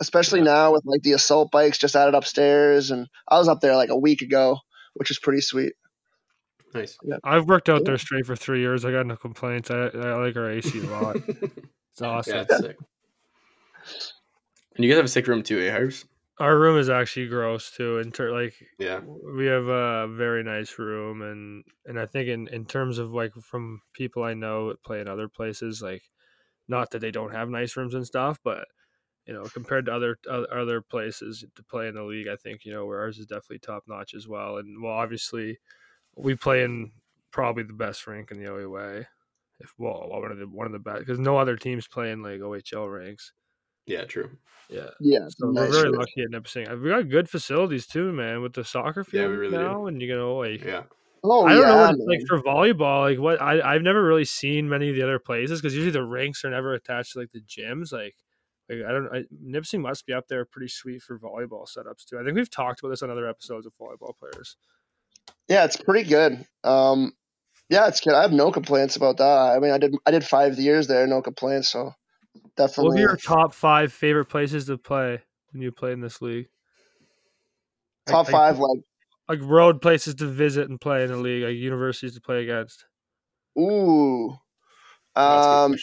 [0.00, 0.44] Especially yeah.
[0.44, 3.90] now with like the assault bikes just added upstairs, and I was up there like
[3.90, 4.58] a week ago,
[4.94, 5.72] which is pretty sweet.
[6.74, 6.96] Nice.
[7.04, 7.16] Yeah.
[7.24, 8.84] I've worked out there straight for three years.
[8.84, 9.70] I got no complaints.
[9.70, 11.16] I, I like our AC a lot.
[11.16, 12.34] It's awesome.
[12.34, 12.76] Yeah, it's sick.
[14.76, 16.04] And you guys have a sick room too, eh, Harvs?
[16.38, 17.98] Our room is actually gross too.
[17.98, 19.00] In ter- like Yeah.
[19.00, 23.32] we have a very nice room, and and I think in in terms of like
[23.42, 26.02] from people I know that play in other places, like
[26.70, 28.68] not that they don't have nice rooms and stuff, but
[29.26, 32.64] you know compared to other other other places to play in the league, I think
[32.64, 34.58] you know where ours is definitely top notch as well.
[34.58, 35.58] And well, obviously
[36.16, 36.92] we play in
[37.32, 39.06] probably the best rink in the OUA.
[39.60, 42.22] If well, one of the one of the best because no other teams play in
[42.22, 43.32] like OHL ranks.
[43.86, 44.38] Yeah, true.
[44.68, 44.90] Yeah.
[45.00, 45.98] Yeah, So nice we're very rink.
[45.98, 46.82] lucky at Nipissing.
[46.82, 49.86] We got good facilities too, man, with the soccer Yeah, field we really do.
[49.86, 50.84] and you know, like Yeah.
[51.22, 52.08] Oh I don't yeah, know what it's man.
[52.08, 53.00] like for volleyball.
[53.02, 56.04] Like what I I've never really seen many of the other places because usually the
[56.04, 57.92] rinks are never attached to like the gyms.
[57.92, 58.14] Like,
[58.68, 59.08] like I don't.
[59.14, 62.18] I, Nipissing must be up there pretty sweet for volleyball setups too.
[62.18, 64.56] I think we've talked about this on other episodes of volleyball players.
[65.48, 66.46] Yeah, it's pretty good.
[66.64, 67.12] Um,
[67.68, 68.14] yeah, it's good.
[68.14, 69.24] I have no complaints about that.
[69.24, 71.70] I mean, I did I did five years there, no complaints.
[71.70, 71.92] So
[72.56, 72.90] definitely.
[72.90, 75.20] What are your top five favorite places to play
[75.52, 76.48] when you play in this league?
[78.06, 78.80] Top like- five, like
[79.30, 82.84] like road places to visit and play in the league, like universities to play against.
[83.58, 84.36] ooh,
[85.14, 85.76] That's a good um,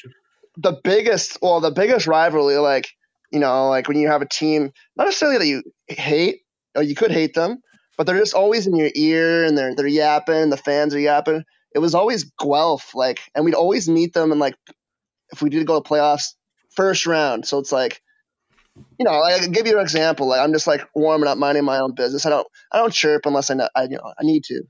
[0.58, 2.90] the biggest, well, the biggest rivalry, like
[3.32, 6.42] you know, like when you have a team, not necessarily that you hate,
[6.76, 7.58] or you could hate them,
[7.98, 11.44] but they're just always in your ear and they're they're yapping, the fans are yapping.
[11.74, 14.56] It was always Guelph, like, and we'd always meet them, and like,
[15.32, 16.34] if we did go to playoffs,
[16.76, 17.46] first round.
[17.46, 18.02] So it's like,
[19.00, 20.28] you know, I'll give you an example.
[20.28, 22.26] Like, I'm just like warming up, minding my own business.
[22.26, 24.64] I don't, I don't chirp unless I, know, I, you know, I need to.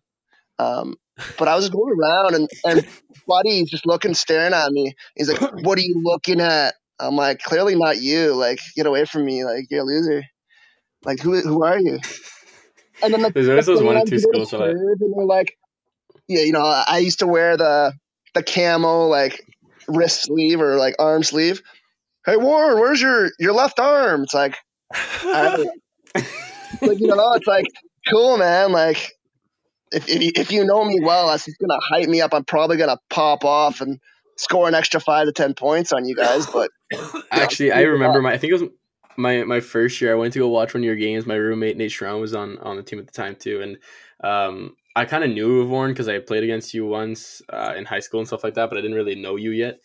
[0.60, 0.96] Um,
[1.38, 2.88] but I was going around, and and
[3.28, 4.94] buddy's just looking, staring at me.
[5.16, 8.34] He's like, "What are you looking at?" I'm like, "Clearly not you.
[8.34, 9.44] Like, get away from me.
[9.44, 10.24] Like, you're a loser.
[11.04, 12.00] Like, who who are you?"
[13.04, 15.58] And then the, There's always those one or two schools that I- and they're like,
[16.28, 17.94] "Yeah, you know, I used to wear the
[18.34, 19.42] the camo like
[19.88, 21.62] wrist sleeve or like arm sleeve.
[22.28, 24.24] Hey Warren, where's your your left arm?
[24.24, 24.58] It's like,
[24.94, 25.66] I,
[26.82, 27.68] like you know, it's like
[28.10, 28.74] cool, man.
[28.74, 29.14] Like
[29.94, 32.34] if if you, if you know me well, that's just gonna hype me up.
[32.34, 33.98] I'm probably gonna pop off and
[34.36, 36.46] score an extra five to ten points on you guys.
[36.48, 36.70] But
[37.32, 38.24] Actually, I remember up.
[38.24, 38.34] my.
[38.34, 38.70] I think it was
[39.16, 40.12] my my first year.
[40.12, 41.26] I went to go watch one of your games.
[41.26, 43.78] My roommate Nate Schramm was on on the team at the time too, and
[44.30, 47.86] um, I kind of knew of Warren because I played against you once uh, in
[47.86, 49.80] high school and stuff like that, but I didn't really know you yet.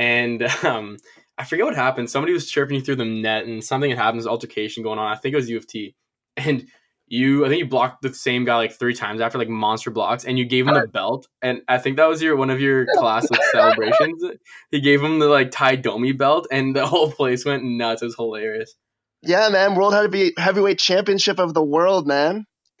[0.00, 0.96] And um,
[1.38, 2.08] I forget what happened.
[2.10, 4.20] Somebody was chirping you through the net, and something had happened.
[4.20, 5.12] There's altercation going on.
[5.12, 5.94] I think it was U of T,
[6.36, 6.66] and
[7.06, 7.44] you.
[7.44, 10.38] I think you blocked the same guy like three times after like monster blocks, and
[10.38, 11.28] you gave him the belt.
[11.42, 14.24] And I think that was your one of your classic celebrations.
[14.70, 18.02] He gave him the like Tie Domi belt, and the whole place went nuts.
[18.02, 18.74] It was hilarious.
[19.22, 22.46] yeah, man, World Heavy Heavyweight Championship of the world, man.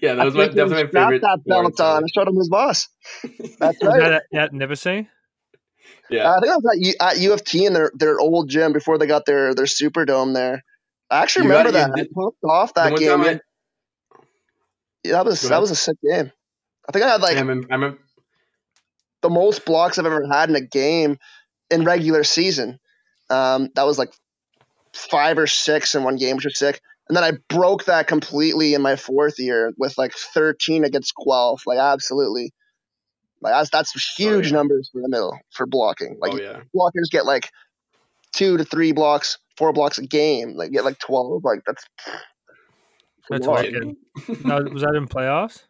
[0.00, 1.22] yeah, that was my I think he definitely my favorite.
[1.22, 2.04] That Warren belt on.
[2.04, 2.88] I showed him his boss.
[3.58, 4.00] That's Was right.
[4.00, 5.08] that at, at Nipissing?
[6.10, 8.18] Yeah, Uh, I think I was at, U, at U of T in their, their
[8.18, 10.62] old gym before they got their their Superdome there.
[11.10, 11.90] I actually You remember that.
[11.92, 13.20] I did- popped off that game.
[13.20, 13.40] I-
[15.04, 15.12] yeah.
[15.12, 16.32] That was that was a sick game.
[16.88, 17.98] I think I had like I remember, I remember
[19.22, 21.18] the most blocks I've ever had in a game
[21.70, 22.78] in regular season.
[23.30, 24.12] Um, that was like
[24.92, 26.80] five or six in one game, which was sick.
[27.08, 31.62] And then I broke that completely in my fourth year with like 13 against Guelph.
[31.66, 32.52] Like absolutely,
[33.42, 34.52] like that's, that's huge yeah.
[34.52, 36.16] numbers for the middle for blocking.
[36.20, 37.50] Like oh yeah, blockers get like
[38.32, 40.54] two to three blocks, four blocks a game.
[40.54, 41.44] Like get like 12.
[41.44, 41.84] Like that's
[43.30, 43.96] That's a wicked.
[44.44, 45.62] No, was that in playoffs?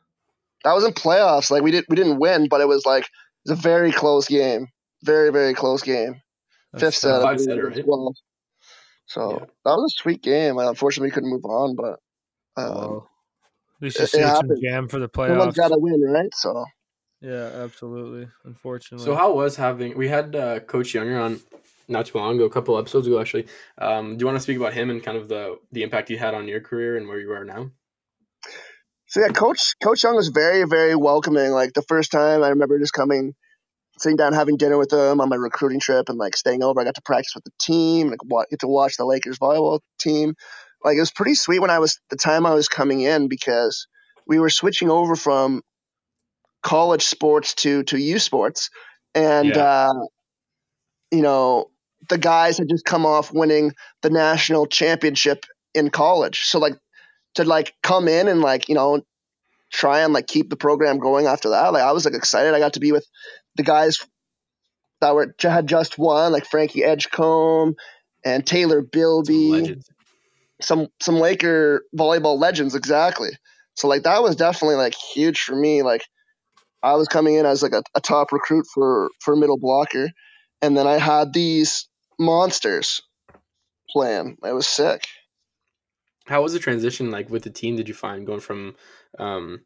[0.65, 1.51] that was in playoffs.
[1.51, 4.29] Like we didn't we didn't win, but it was like it was a very close
[4.29, 4.69] game.
[5.03, 6.21] Very very close game.
[6.73, 7.15] That's Fifth set.
[7.17, 7.87] I Five believe, setter, as right?
[7.87, 8.15] well.
[9.07, 9.39] So Yeah.
[9.65, 10.59] that was a sweet game.
[10.59, 11.99] And unfortunately, we couldn't move on, but
[12.57, 13.11] um, Well,
[13.77, 15.57] at least it- you it see some jam for the someone's playoffs.
[15.57, 16.33] got to win, right?
[16.35, 16.65] So
[17.23, 18.29] Yeah, absolutely.
[18.45, 19.05] Unfortunately.
[19.05, 19.97] So how was having?
[19.97, 21.41] We had uh, Coach Younger on
[21.89, 23.47] not too long ago, a couple episodes ago actually.
[23.79, 26.17] Um, do you want to speak about him and kind of the the impact he
[26.17, 27.71] had on your career and where you are now?
[29.07, 31.53] So yeah, Coach Coach Young was very very welcoming.
[31.53, 33.35] Like the first time, I remember just coming,
[33.99, 36.81] sitting down, having dinner with him on my recruiting trip, and like staying over.
[36.81, 39.79] I got to practice with the team, like wa- get to watch the Lakers volleyball
[40.01, 40.35] team.
[40.85, 43.87] Like it was pretty sweet when I was the time I was coming in because
[44.27, 45.63] we were switching over from
[46.63, 48.71] college sports to to U sports,
[49.15, 49.63] and Yeah.
[49.91, 49.93] uh,
[51.11, 51.71] you know
[52.09, 56.75] the guys had just come off winning the national championship in college, so like
[57.35, 59.03] to like come in and like you know
[59.71, 61.73] try and like keep the program going after that.
[61.73, 62.55] Like I was like excited.
[62.55, 63.07] I got to be with
[63.57, 63.99] the guys
[65.01, 67.75] that were had just won, like Frankie Edgecombe
[68.25, 69.77] and Taylor Bilby,
[70.61, 73.31] some some Laker volleyball legends, exactly.
[73.75, 75.83] So like that was definitely like huge for me.
[75.83, 76.03] Like
[76.83, 80.11] I was coming in as like a, a top recruit for for middle blocker,
[80.61, 83.01] and then I had these monsters
[83.91, 84.39] playing.
[84.45, 85.07] It was sick.
[86.27, 87.77] How was the transition like with the team?
[87.77, 88.77] Did you find going from,
[89.19, 89.63] um,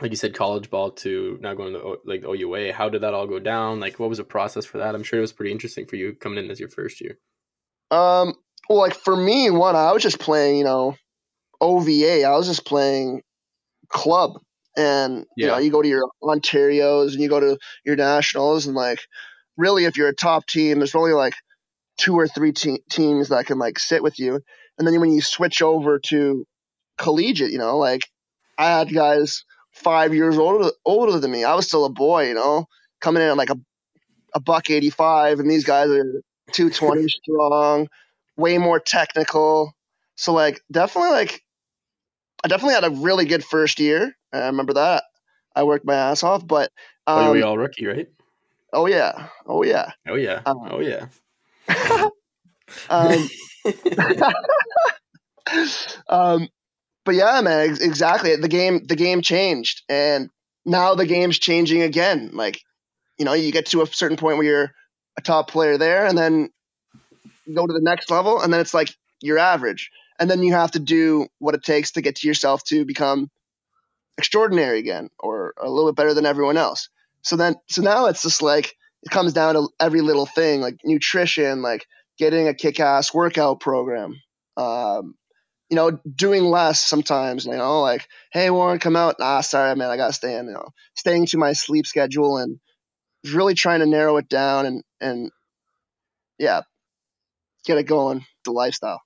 [0.00, 2.72] like you said, college ball to now going to O- like OUA?
[2.72, 3.80] How did that all go down?
[3.80, 4.94] Like, what was the process for that?
[4.94, 7.18] I'm sure it was pretty interesting for you coming in as your first year.
[7.90, 8.34] Um,
[8.68, 10.96] well, like for me, one, I was just playing, you know,
[11.60, 12.24] OVA.
[12.24, 13.22] I was just playing
[13.88, 14.40] club,
[14.78, 18.76] and you know, you go to your Ontario's and you go to your nationals, and
[18.76, 19.00] like,
[19.56, 21.34] really, if you're a top team, there's only like
[21.98, 24.40] two or three te- teams that can like sit with you,
[24.78, 26.46] and then when you switch over to
[26.96, 28.02] collegiate, you know, like
[28.56, 31.44] I had guys five years older older than me.
[31.44, 32.66] I was still a boy, you know,
[33.00, 33.58] coming in at like a
[34.34, 36.22] a buck eighty five, and these guys are
[36.52, 37.88] two twenty strong,
[38.36, 39.72] way more technical.
[40.14, 41.42] So like definitely like
[42.44, 44.14] I definitely had a really good first year.
[44.32, 45.04] I remember that.
[45.54, 46.70] I worked my ass off, but
[47.06, 48.08] um, OUA all rookie, right?
[48.72, 49.92] oh yeah, oh yeah.
[50.06, 50.42] Oh yeah.
[50.46, 51.06] Um, oh yeah.
[52.90, 53.28] um,
[56.08, 56.48] um,
[57.04, 58.36] but yeah, man, ex- exactly.
[58.36, 60.30] The game, the game changed, and
[60.64, 62.30] now the game's changing again.
[62.34, 62.60] Like,
[63.18, 64.72] you know, you get to a certain point where you're
[65.16, 66.50] a top player there, and then
[67.46, 70.52] you go to the next level, and then it's like you're average, and then you
[70.52, 73.30] have to do what it takes to get to yourself to become
[74.16, 76.88] extraordinary again, or a little bit better than everyone else.
[77.22, 80.78] So then, so now it's just like it comes down to every little thing, like
[80.84, 81.86] nutrition, like
[82.18, 84.20] getting a kick-ass workout program.
[84.56, 85.14] Um,
[85.70, 89.16] you know, doing less sometimes, you know, like, hey, Warren, come out.
[89.20, 92.38] Ah, sorry, man, I got to stay in, you know, staying to my sleep schedule
[92.38, 92.58] and
[93.32, 95.30] really trying to narrow it down and, and
[96.38, 96.62] yeah,
[97.66, 99.02] get it going, the lifestyle.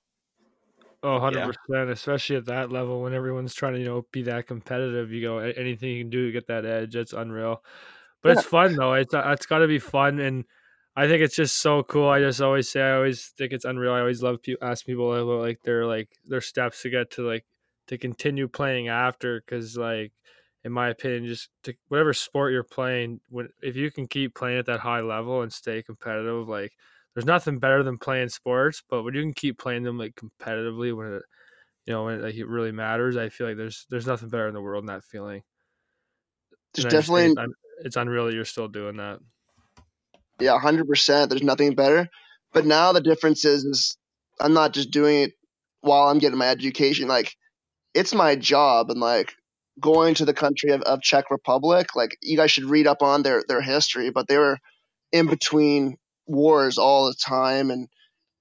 [1.03, 1.49] Oh, 100 Yeah.
[1.67, 1.89] percent.
[1.89, 5.39] Especially at that level, when everyone's trying to, you know, be that competitive, you go
[5.39, 6.95] anything you can do to get that edge.
[6.95, 7.63] It's unreal.
[8.21, 8.33] But Yeah.
[8.33, 8.93] it's fun though.
[8.93, 10.45] It's uh, it's got to be fun, and
[10.95, 12.07] I think it's just so cool.
[12.09, 13.91] I just always say, I always think it's unreal.
[13.93, 17.27] I always love people ask people about like their like their steps to get to
[17.27, 17.45] like
[17.87, 20.13] to continue playing after, because like
[20.63, 24.59] in my opinion, just to whatever sport you're playing, when if you can keep playing
[24.59, 26.73] at that high level and stay competitive, like
[27.15, 30.95] there's nothing better than playing sports, but when you can keep playing them like competitively
[30.95, 31.23] when it
[31.85, 34.47] you know when it, like it really matters, I feel like there's there's nothing better
[34.47, 35.43] in the world than that feeling.
[36.73, 37.53] There's And I just think definitely, it's, un-
[37.85, 39.19] it's unreal that you're still doing that.
[40.39, 41.29] yeah, 100%.
[41.29, 42.09] There's nothing better.
[42.51, 43.97] But now the difference is, is
[44.39, 45.33] I'm not just doing it
[45.81, 47.07] while I'm getting my education.
[47.07, 47.35] Like,
[47.93, 48.89] it's my job.
[48.89, 49.33] And like
[49.79, 53.23] going to the country of, of Czech Republic, like you guys should read up on
[53.23, 54.57] their, their history, but they were
[55.11, 55.97] in between
[56.27, 57.71] wars all the time.
[57.71, 57.87] And,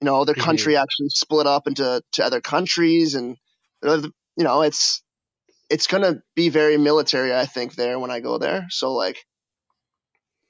[0.01, 0.45] you know, their Mhm.
[0.45, 3.15] country actually split up into to other countries.
[3.15, 3.37] And,
[3.85, 5.03] you know, it's,
[5.71, 8.67] it's to be very military, I think, there when I go there.
[8.71, 9.19] So, like,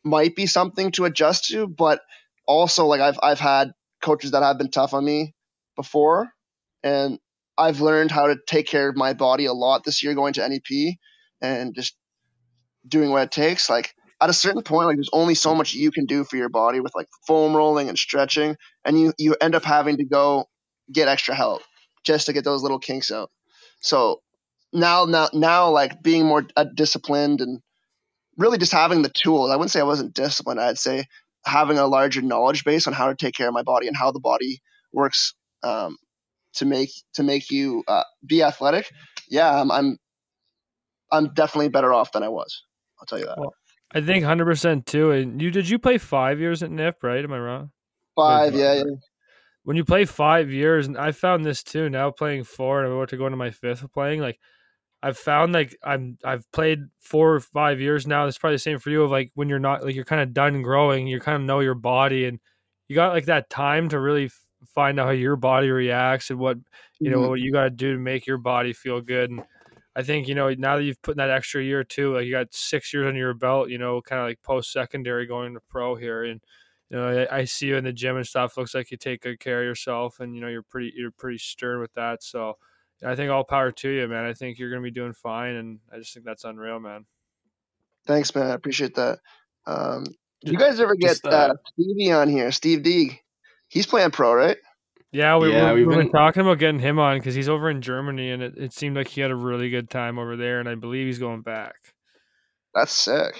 [0.04, 2.00] might be something to adjust to, but
[2.46, 3.72] also like I've I've had
[4.02, 5.34] coaches that have been tough on me
[5.76, 6.30] before,
[6.82, 7.18] and
[7.56, 10.44] I've learned how to take care of my body a lot this year going to
[10.44, 10.98] NEP
[11.40, 11.96] and just
[12.86, 13.70] doing what it takes.
[13.70, 16.48] Like at a certain point, like there's only so much you can do for your
[16.48, 20.48] body with like foam rolling and stretching, and you you end up having to go
[20.92, 21.62] get extra help
[22.04, 23.30] just to get those little kinks out.
[23.80, 24.22] So
[24.72, 27.60] now now now like being more uh, disciplined and
[28.38, 29.50] really just having the tools.
[29.50, 30.60] I wouldn't say I wasn't disciplined.
[30.60, 31.04] I'd say
[31.44, 34.12] having a larger knowledge base on how to take care of my body and how
[34.12, 34.60] the body
[34.92, 35.96] works um,
[36.54, 38.88] to make to make you uh, be athletic.
[39.28, 39.98] Yeah, I'm, I'm
[41.10, 42.62] I'm definitely better off than I was.
[43.00, 43.38] I'll tell you that.
[43.38, 43.54] Well,
[43.94, 45.10] I think hundred percent too.
[45.10, 47.22] And you did you play five years at NIP, right?
[47.24, 47.70] Am I wrong?
[48.16, 48.82] Five, yeah, yeah.
[49.64, 51.88] When you play five years, and I found this too.
[51.88, 54.20] Now playing four, and I'm about to go into my fifth playing.
[54.20, 54.38] Like
[55.02, 58.26] I've found like I'm I've played four or five years now.
[58.26, 59.02] It's probably the same for you.
[59.02, 61.60] Of like when you're not like you're kind of done growing, you kind of know
[61.60, 62.40] your body, and
[62.88, 64.30] you got like that time to really
[64.74, 66.56] find out how your body reacts and what
[67.00, 67.28] you know Mhm.
[67.30, 69.30] what you got to do to make your body feel good.
[69.30, 69.42] And
[69.94, 72.32] I think you know now that you've put in that extra year too, like you
[72.32, 75.60] got six years under your belt, you know, kind of like post secondary going to
[75.68, 76.40] pro here, and
[76.88, 78.56] you know I, I see you in the gym and stuff.
[78.56, 81.38] Looks like you take good care of yourself, and you know you're pretty you're pretty
[81.38, 82.22] stern with that.
[82.22, 82.56] So
[83.04, 84.24] I think all power to you, man.
[84.24, 87.04] I think you're gonna be doing fine, and I just think that's unreal, man.
[88.06, 88.46] Thanks, man.
[88.46, 89.18] I appreciate that.
[89.66, 90.04] Um,
[90.44, 92.50] do you guys ever get Just, uh, uh, Stevie on here?
[92.50, 93.20] Steve Deeg.
[93.68, 94.56] He's playing pro, right?
[95.12, 97.48] Yeah, we, Yeah, we, we've we've been been- talking about getting him on because he's
[97.48, 100.36] over in Germany, and it, it seemed like he had a really good time over
[100.36, 101.74] there, and I believe he's going back.
[102.74, 103.34] That's sick.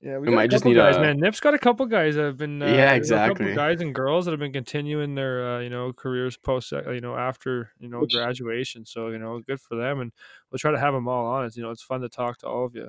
[0.00, 1.18] Yeah, we We got might a just need guys, a- man.
[1.20, 3.44] Nip's got a couple guys that have been, uh, Yeah, you A exactly.
[3.46, 6.90] couple guys and girls that have been continuing their, uh, you know, careers post, uh,
[6.90, 8.84] you know, after you know graduation.
[8.86, 10.12] So you know, good for them, and
[10.50, 11.44] we'll try to have them all on.
[11.44, 12.88] It's you know, it's fun to talk to all of you.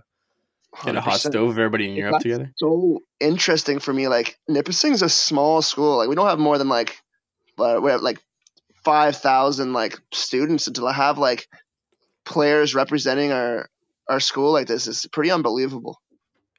[0.85, 1.29] Get a hot 100%.
[1.31, 2.51] stove, everybody in Europe That's together.
[2.55, 4.07] so interesting for me.
[4.07, 5.97] Like Nipissing's a small school.
[5.97, 6.97] Like we don't have more than like,
[7.57, 8.19] uh, we have like
[8.83, 11.47] five thousand like students, and to have like
[12.25, 13.69] players representing our
[14.09, 15.99] our school like this is pretty unbelievable.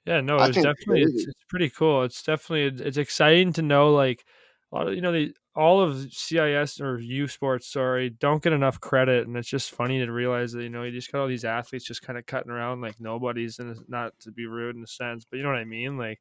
[0.07, 2.03] Yeah, no, it's definitely it's, it's pretty cool.
[2.03, 4.24] It's definitely it's exciting to know like
[4.72, 8.53] a lot of you know the all of CIS or U Sports, sorry, don't get
[8.53, 11.28] enough credit, and it's just funny to realize that you know you just got all
[11.28, 14.76] these athletes just kind of cutting around like nobody's, and it's not to be rude
[14.76, 16.20] in a sense, but you know what I mean, like.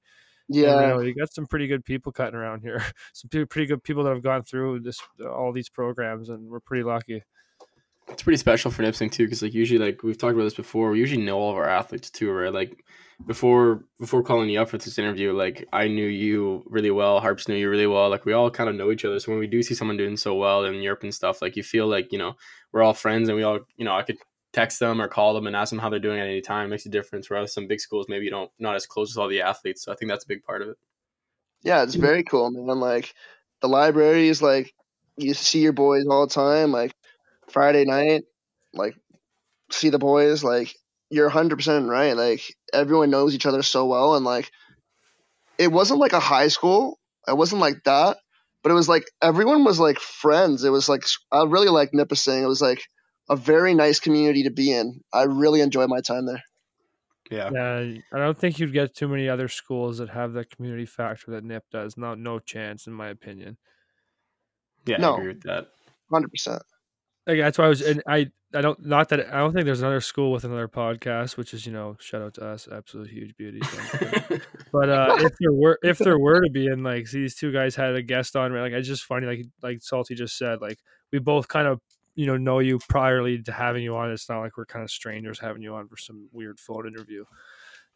[0.49, 2.83] In Yeah, real, you got some pretty good people cutting around here.
[3.13, 6.83] Some pretty good people that have gone through this all these programs, and we're pretty
[6.83, 7.23] lucky.
[8.09, 10.91] It's pretty special for Nipissing too, because like usually, like we've talked about this before,
[10.91, 12.53] we usually know all of our athletes too, right?
[12.53, 12.83] Like
[13.25, 17.47] before before calling you up for this interview, like I knew you really well, Harps
[17.47, 18.09] knew you really well.
[18.09, 19.19] Like we all kind of know each other.
[19.19, 21.63] So when we do see someone doing so well in Europe and stuff, like you
[21.63, 22.33] feel like you know
[22.73, 24.17] we're all friends, and we all you know I could
[24.53, 26.67] text them or call them and ask them how they're doing at any time.
[26.67, 27.29] It makes a difference.
[27.29, 29.83] Whereas some big schools maybe you don't not as close with all the athletes.
[29.83, 30.77] So I think that's a big part of it.
[31.63, 32.79] yeah, it's very cool, man.
[32.79, 33.13] Like
[33.61, 34.73] the library is like
[35.17, 36.71] you see your boys all the time.
[36.71, 36.93] Like
[37.49, 38.23] Friday night,
[38.73, 38.95] like
[39.71, 40.43] see the boys.
[40.43, 40.75] Like
[41.09, 42.15] you're 100 percent right.
[42.15, 42.41] Like
[42.73, 44.51] everyone knows each other so well, and like
[45.57, 46.99] it wasn't like a high school.
[47.27, 48.17] It wasn't like that,
[48.61, 50.63] but it was like everyone was like friends.
[50.63, 52.43] It was like I really like Nipissing.
[52.43, 52.83] It was like
[53.29, 55.01] a very nice community to be in.
[55.13, 56.43] I really enjoy my time there.
[57.31, 57.49] Yeah.
[57.53, 61.31] Yeah, I don't think you'd get too many other schools that have that community factor
[61.31, 61.97] that NIP does.
[61.97, 63.57] Not no chance, in my opinion.
[64.85, 65.13] Yeah, No.
[65.13, 65.67] I agree with that.
[66.09, 66.61] 100 percent.
[67.25, 69.81] Like, that's why I was, and I, I don't, not that I don't think there's
[69.81, 73.35] another school with another podcast, which is you know, shout out to us, absolute huge
[73.37, 73.61] beauty.
[74.73, 77.75] But uh, if there were, if there were to be, and like these two guys
[77.75, 78.61] had a guest on, right?
[78.63, 80.79] Like it's just funny, like like Salty just said, like
[81.11, 81.79] we both kind of
[82.15, 84.11] you know know you priorly to having you on.
[84.11, 87.25] It's not like we're kind of strangers having you on for some weird phone interview.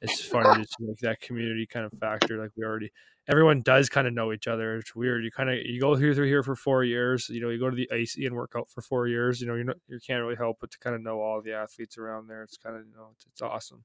[0.02, 2.40] It's funny just like that community kind of factor.
[2.40, 2.92] Like we already,
[3.28, 4.78] everyone does kind of know each other.
[4.78, 5.24] It's weird.
[5.24, 7.30] You kind of you go through through here for four years.
[7.30, 9.42] You know, you go to the AC and work out for four years.
[9.42, 11.54] You know, you're not you can't really help but to kind of know all the
[11.54, 12.44] athletes around there.
[12.44, 13.84] It's kind of you know it's, it's awesome.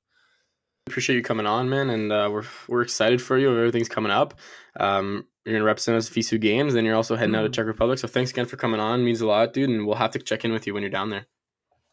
[0.87, 3.57] appreciate you coming on, man, and uh, we're we're excited for you.
[3.57, 4.35] Everything's coming up.
[4.79, 7.67] Um, you're gonna represent us at FISU games, then you're also heading out to Czech
[7.67, 7.99] Republic.
[7.99, 9.01] So thanks again for coming on.
[9.01, 9.71] It means a lot, dude.
[9.71, 11.27] And we'll have to check in with you when you're down there.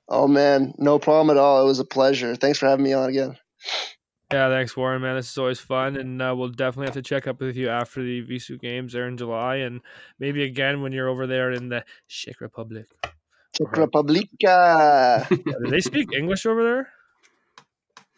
[0.07, 1.61] Oh man, no problem at all.
[1.61, 2.35] It was a pleasure.
[2.35, 3.37] Thanks for having me on again.
[4.31, 5.01] Yeah, thanks, Warren.
[5.01, 7.69] Man, this is always fun, and uh, we'll definitely have to check up with you
[7.69, 9.81] after the FISU games there in July, and
[10.19, 12.85] maybe again when you're over there in the Czech Republic.
[13.53, 14.29] Czech Republic.
[14.39, 16.89] Yeah, do they speak English over there?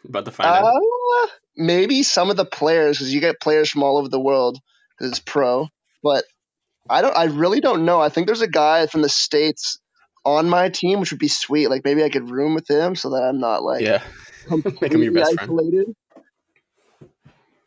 [0.06, 0.66] About to find out.
[0.66, 4.60] Uh, maybe some of the players, because you get players from all over the world,
[5.02, 5.68] because it's pro.
[6.04, 6.24] But
[6.90, 7.16] I don't.
[7.16, 8.00] I really don't know.
[8.00, 9.80] I think there's a guy from the states
[10.26, 11.70] on my team, which would be sweet.
[11.70, 14.04] Like maybe I could room with him so that I'm not like Yeah,
[14.50, 15.52] make him your completely best friend.
[15.52, 15.96] isolated.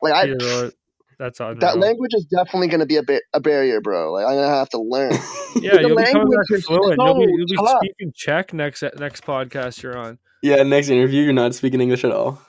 [0.02, 0.72] Like I, Either or,
[1.18, 4.12] that's on that language is definitely going to be a bit a barrier, bro.
[4.12, 5.12] Like I'm gonna have to learn.
[5.56, 6.98] Yeah, the you'll language back is fluent.
[6.98, 10.18] You'll be, you'll be speaking Czech next next podcast you're on.
[10.42, 12.42] Yeah, next interview, you're not speaking English at all.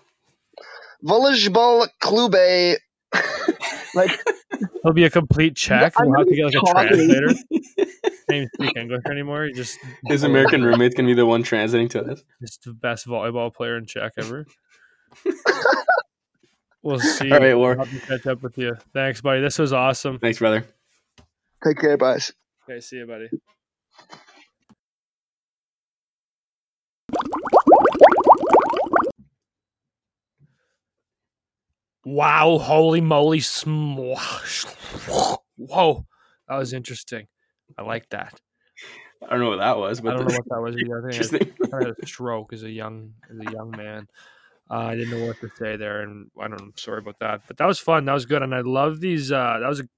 [1.05, 2.77] Volleyball klube.
[3.95, 4.19] like
[4.83, 5.93] He'll be a complete Czech.
[5.97, 7.27] I'm We'll have to get like be a translator.
[8.29, 9.45] Can't even speak English anymore.
[9.45, 9.77] You just
[10.07, 12.23] His American roommate's gonna be the one translating to us.
[12.41, 14.45] just the best volleyball player in Czech ever.
[16.81, 17.31] we'll see.
[17.31, 17.75] All right, We'll War.
[17.77, 18.75] have to catch up with you.
[18.93, 19.41] Thanks, buddy.
[19.41, 20.19] This was awesome.
[20.19, 20.65] Thanks, brother.
[21.63, 22.31] take care, guys.
[22.67, 23.29] Okay, see you, buddy.
[32.05, 33.41] Wow, holy moly.
[35.57, 36.05] Whoa,
[36.47, 37.27] that was interesting.
[37.77, 38.39] I like that.
[39.23, 40.75] I don't know what that was, but I don't know what that was.
[40.79, 40.99] either.
[40.99, 41.41] I think I interesting.
[41.63, 44.07] I kind of had a stroke as a young as a young man.
[44.69, 46.61] Uh, I didn't know what to say there, and I don't.
[46.61, 48.05] I'm sorry about that, but that was fun.
[48.05, 49.31] That was good, and I love these.
[49.31, 49.89] Uh, that was a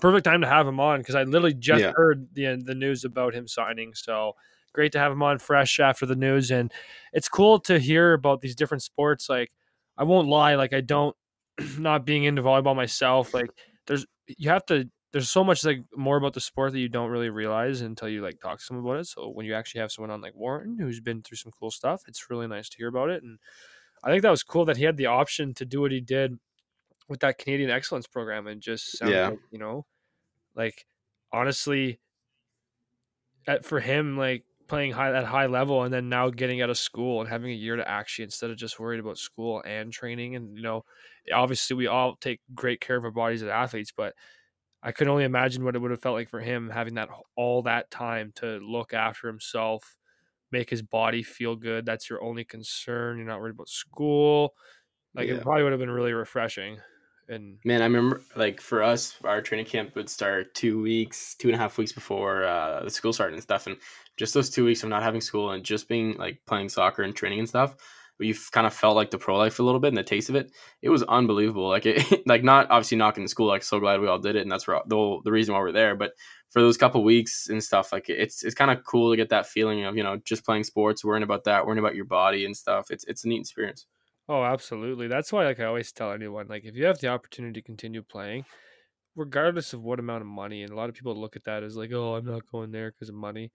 [0.00, 1.92] perfect time to have him on because I literally just Yeah.
[1.94, 3.94] heard the the news about him signing.
[3.94, 4.34] So
[4.72, 6.72] great to have him on fresh after the news, and
[7.12, 9.28] it's cool to hear about these different sports.
[9.28, 9.52] Like
[9.96, 11.16] I won't lie, like I don't
[11.78, 13.34] not being into volleyball myself.
[13.34, 13.50] Like
[13.86, 14.90] there's you have to.
[15.12, 18.20] There's so much like more about the sport that you don't really realize until you
[18.20, 19.06] like talk to someone about it.
[19.06, 22.02] So when you actually have someone on like Warren who's been through some cool stuff,
[22.08, 23.22] it's really nice to hear about it.
[23.22, 23.38] And
[24.02, 26.38] I think that was cool that he had the option to do what he did
[27.08, 29.28] with that Canadian Excellence program and just sound Yeah.
[29.30, 29.86] like, you know,
[30.56, 30.86] like
[31.32, 32.00] honestly,
[33.46, 36.78] at, for him, like playing high at high level and then now getting out of
[36.78, 40.36] school and having a year to actually instead of just worried about school and training
[40.36, 40.84] and you know,
[41.32, 44.14] obviously we all take great care of our bodies as athletes, but
[44.82, 47.62] I could only imagine what it would have felt like for him having that all
[47.62, 49.96] that time to look after himself,
[50.52, 51.86] make his body feel good.
[51.86, 53.18] That's your only concern.
[53.18, 54.54] You're not worried about school.
[55.14, 55.30] Like Yeah.
[55.30, 56.80] it probably would have been really refreshing.
[57.28, 61.48] And Man, I remember like for us, our training camp would start two weeks, two
[61.48, 63.66] and a half weeks before uh, the school started and stuff.
[63.66, 63.76] And
[64.16, 67.16] just those two weeks of not having school and just being like playing soccer and
[67.16, 67.76] training and stuff,
[68.18, 70.36] you've kind of felt like the pro life a little bit and the taste of
[70.36, 70.52] it.
[70.82, 71.68] It was unbelievable.
[71.68, 73.48] Like it, like not obviously knocking the school.
[73.48, 75.96] Like so glad we all did it, and that's the the reason why we're there.
[75.96, 76.12] But
[76.50, 79.46] for those couple weeks and stuff, like it's it's kind of cool to get that
[79.46, 82.56] feeling of you know just playing sports, worrying about that, worrying about your body and
[82.56, 82.90] stuff.
[82.90, 83.86] It's it's a neat experience.
[84.28, 85.06] Oh, absolutely.
[85.08, 88.02] That's why like I always tell anyone, like if you have the opportunity to continue
[88.02, 88.44] playing,
[89.16, 91.76] regardless of what amount of money, and a lot of people look at that as
[91.76, 93.52] like, oh, I'm not going there because of money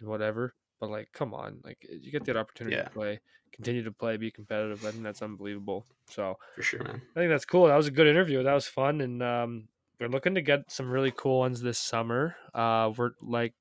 [0.00, 0.54] and whatever.
[0.80, 2.84] But like, come on, like you get that opportunity Yeah.
[2.84, 3.20] to play,
[3.52, 4.84] continue to play, be competitive.
[4.86, 5.84] I think that's unbelievable.
[6.08, 7.02] So For sure, man.
[7.14, 7.66] I think that's cool.
[7.66, 8.42] That was a good interview.
[8.42, 9.68] That was fun, and um,
[10.00, 12.34] we're looking to get some really cool ones this summer.
[12.54, 13.52] Uh, we're like,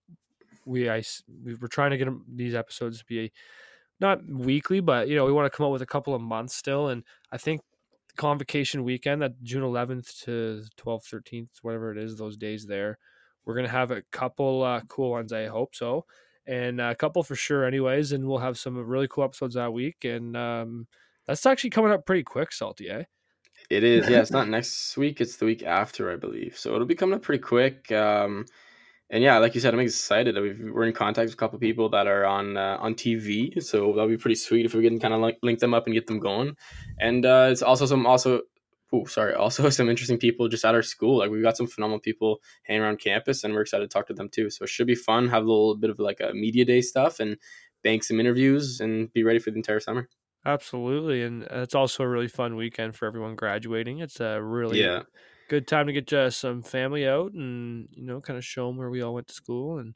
[0.66, 3.34] we I s- we we're trying to get 'em- these episodes to be
[4.00, 6.56] not weekly, but you know, we want to come up with a couple of months
[6.56, 7.62] still, and I think
[8.16, 12.98] convocation weekend that June 11th to 12th, 13th, whatever it is, those days there,
[13.46, 15.34] we're gonna have a couple uh, cool ones.
[15.34, 16.06] I hope so,
[16.46, 18.12] and a couple for sure, anyways.
[18.12, 20.88] And we'll have some really cool episodes that week, and um,
[21.28, 22.90] that's actually coming up pretty quick, Salty.
[22.90, 23.04] Eh?
[23.70, 24.10] It is.
[24.10, 25.22] Yeah, it's not next week.
[25.22, 26.58] It's the week after, I believe.
[26.58, 27.92] So it'll be coming up pretty quick.
[27.92, 28.46] Um,
[29.12, 30.36] and yeah, like you said, I'm excited.
[30.40, 33.88] We've, we're in contact with a couple people that are on uh, on TV, so
[33.94, 36.06] that'll be pretty sweet if we can kind of like link them up and get
[36.06, 36.56] them going.
[37.00, 38.42] And uh, it's also some also,
[38.94, 41.18] oh sorry, also some interesting people just at our school.
[41.18, 44.14] Like we've got some phenomenal people hanging around campus, and we're excited to talk to
[44.14, 44.52] them too.
[44.52, 45.28] So it should be fun.
[45.30, 47.38] Have a little bit of like a media day stuff and
[47.84, 50.08] bank some interviews and be ready for the entire summer.
[50.46, 54.00] Absolutely, and it's also a really fun weekend for everyone graduating.
[54.00, 55.02] It's a really Yeah,
[55.50, 58.78] good time to get uh, some family out and you know kind of show them
[58.78, 59.96] where we all went to school and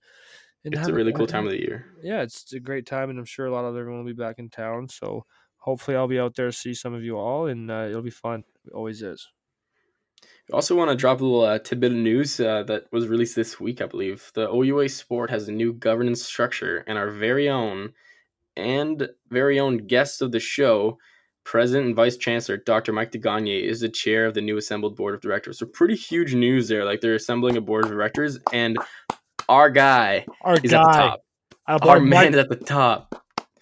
[0.65, 1.93] and it's a really cool time of the year.
[2.01, 4.39] yeah it's a great time and i'm sure a lot of everyone will be back
[4.39, 5.25] in town so
[5.57, 8.09] hopefully i'll be out there to see some of you all and uh, it'll be
[8.09, 9.29] fun it always is
[10.51, 13.35] I also want to drop a little uh, tidbit of news uh, that was released
[13.35, 14.31] this week, I believe.
[14.33, 17.93] The OUA Sport has a new governance structure, and our very own
[18.55, 20.97] and very own guest of the show,
[21.43, 22.93] President and Vice Chancellor Dr.
[22.93, 25.59] Mike DeGagne, is the chair of the new assembled board of directors.
[25.59, 26.85] So, pretty huge news there.
[26.85, 28.77] Like, they're assembling a board of directors, and
[29.49, 31.25] our guy our is at the top.
[31.67, 33.13] our, Our man is at the top,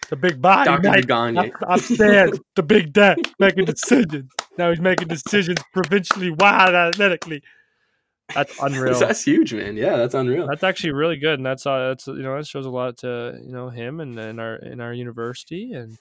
[0.09, 1.01] the big body Dr.
[1.01, 1.51] DeGagne.
[1.67, 7.41] upstairs the big dad making decisions now he's making decisions provincially wide athletically
[8.33, 9.75] that's unreal That's huge, man.
[9.75, 10.47] Yeah, that's unreal.
[10.47, 13.37] That's actually really good, and that's uh, that's you know that shows a lot to
[13.43, 15.97] you know him and, and our in our university, and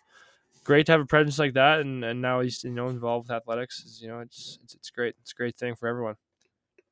[0.70, 3.36] great to have a presence like that, and, and now he's you know involved with
[3.36, 3.82] athletics.
[3.82, 5.16] Is, you know, it's, it's it's great.
[5.20, 6.14] It's a great thing for everyone.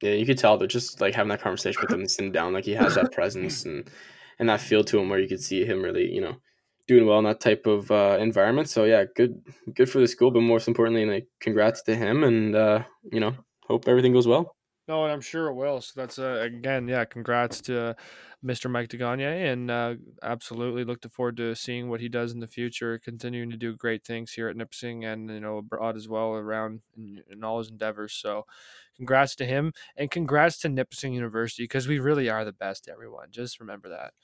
[0.03, 2.53] Yeah, you could tell, but just like having that conversation with him and sitting down,
[2.53, 3.89] like he has that presence and
[4.41, 6.35] and that feel to him where you could see him really, you know,
[6.89, 8.68] doing well in that type of uh, environment.
[8.68, 9.41] So yeah, good
[9.76, 13.37] good for the school, but most importantly, like congrats to him, and uh, you know,
[13.68, 14.57] hope everything goes well.
[14.89, 15.80] No, and I'm sure it will.
[15.82, 17.95] So that's uh, again, yeah, congrats to
[18.43, 18.68] Mr.
[18.68, 22.99] Mike DeGagne, and uh, absolutely look forward to seeing what he does in the future,
[22.99, 26.80] continuing to do great things here at Nipissing and you know abroad as well around
[26.97, 28.14] in, in all his endeavors.
[28.14, 28.47] So,
[28.97, 32.89] congrats to him, and congrats to Nipissing University because we really are the best.
[32.89, 34.14] Everyone, just remember that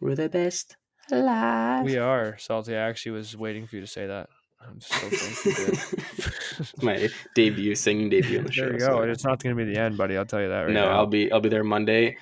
[0.00, 0.78] We're the best
[1.12, 1.84] alive.
[1.84, 2.36] we are.
[2.38, 4.28] Salty, I actually was waiting for you to say that.
[4.60, 5.52] I'm so thankful.
[5.52, 6.82] you did.
[6.82, 8.64] My debut singing debut on the show.
[8.64, 9.02] there you so- go.
[9.02, 10.16] It's not going to be the end, buddy.
[10.16, 10.96] I'll tell you that right no, now.
[10.96, 12.16] I'll be I'll be there Monday,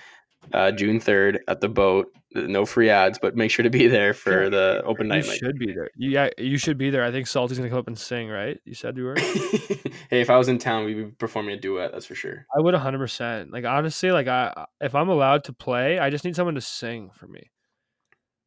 [0.52, 2.06] uh, June third at the boat.
[2.36, 5.24] No free ads, but make sure to be there for the open You night.
[5.24, 5.88] Should be there.
[5.94, 7.04] You, yeah, you should be there.
[7.04, 8.58] I think Salty's gonna come up and sing, right?
[8.64, 9.14] You said you were.
[10.10, 11.92] hey, if I was in town, we'd be performing a duet.
[11.92, 12.44] That's for sure.
[12.56, 12.98] I would 100.
[12.98, 16.60] percent Like honestly, like I, if I'm allowed to play, I just need someone to
[16.60, 17.52] sing for me.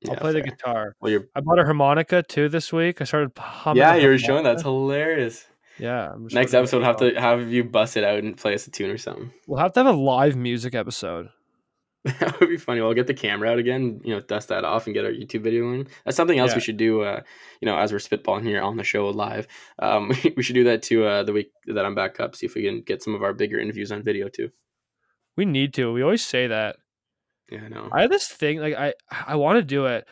[0.09, 0.95] I'll play the guitar.
[0.99, 3.01] Well, you're I bought a harmonica too this week.
[3.01, 3.81] I started humming.
[3.81, 5.45] yeah, you were showing that's hilarious.
[5.79, 6.11] Yeah.
[6.13, 8.71] I'm Next episode, we'll have to have you bust it out and play us a
[8.71, 9.31] tune or something.
[9.47, 11.29] We'll have to have a live music episode.
[12.03, 12.79] that would be funny.
[12.81, 15.41] We'll get the camera out again, you know, dust that off and get our YouTube
[15.41, 15.87] video going.
[16.05, 16.55] That's something else Yeah.
[16.57, 17.01] we should do.
[17.01, 17.21] Uh,
[17.61, 19.45] you know, as we're spitballing here on the show live,
[19.79, 21.05] um, we should do that too.
[21.05, 23.33] Uh, the week that I'm back up, see if we can get some of our
[23.33, 24.51] bigger interviews on video too.
[25.35, 25.91] We need to.
[25.91, 26.77] We always say that.
[27.49, 27.89] Yeah, I know.
[27.91, 30.05] I have this thing like I I want to do it,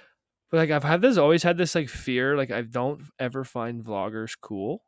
[0.51, 3.83] but like I've had this always had this like fear like I don't ever find
[3.83, 4.83] vloggers cool.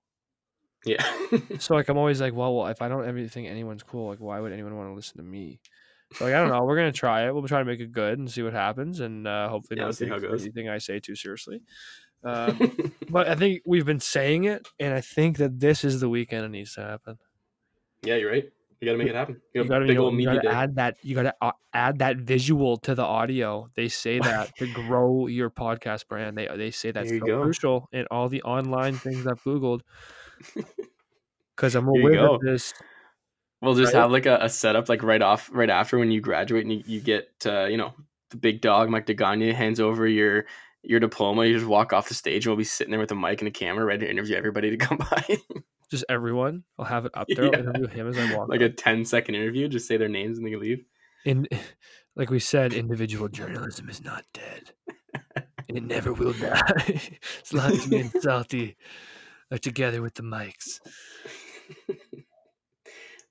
[0.86, 1.04] yeah.
[1.60, 4.20] So like I'm always like, well, well, if I don't ever think anyone's cool, like
[4.20, 5.60] why would anyone want to listen to me?
[6.14, 6.64] So like I don't know.
[6.64, 7.34] We're gonna try it.
[7.34, 9.96] We'll try to make it good and see what happens, and uh, hopefully Yeah, not
[9.96, 10.42] see how it goes.
[10.44, 11.62] anything I say too seriously.
[12.24, 12.78] Um,
[13.10, 16.46] but I think we've been saying it, and I think that this is the weekend
[16.46, 17.18] it needs to happen.
[18.04, 18.50] yeah, you're right.
[18.80, 19.42] You got to make it happen.
[19.54, 20.98] You You got gotta, big you old media gotta add that.
[21.02, 23.70] You gotta uh, add that visual to the audio.
[23.76, 26.38] They say that to grow your podcast brand.
[26.38, 29.82] They they say that's so crucial in all the online things I've googled.
[31.56, 32.74] because I'm aware that this.
[33.62, 34.02] We'll just Right.
[34.02, 36.84] have like a, a setup like right off, right after when you graduate and you,
[36.86, 37.96] you get, uh, you know,
[38.30, 40.46] the big dog Mike DeGagne hands over your
[40.84, 41.46] your diploma.
[41.46, 43.48] You just walk off the stage and we'll be sitting there with a mic and
[43.48, 45.38] a camera, ready to interview everybody to come by.
[45.90, 46.64] Just everyone.
[46.78, 47.46] I'll have it up there.
[47.46, 48.50] I'll interview him as I walk.
[48.50, 48.72] like up.
[48.72, 50.84] a 10 second interview, just say their names and they can leave.
[51.26, 51.48] in
[52.16, 54.72] like we said, individual journalism is not dead.
[55.68, 56.62] And it never will die.
[57.44, 58.78] as long as me and Salty
[59.52, 60.80] are together with the mics.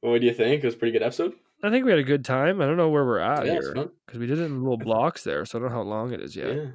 [0.02, 0.62] Well, what do you think?
[0.62, 1.32] It was a pretty good episode.
[1.62, 2.60] I think we had a good time.
[2.60, 5.24] I don't know where we're at yeah, here because we did it in little blocks
[5.24, 6.54] there, so I don't know how long it is yet.
[6.54, 6.66] Yeah.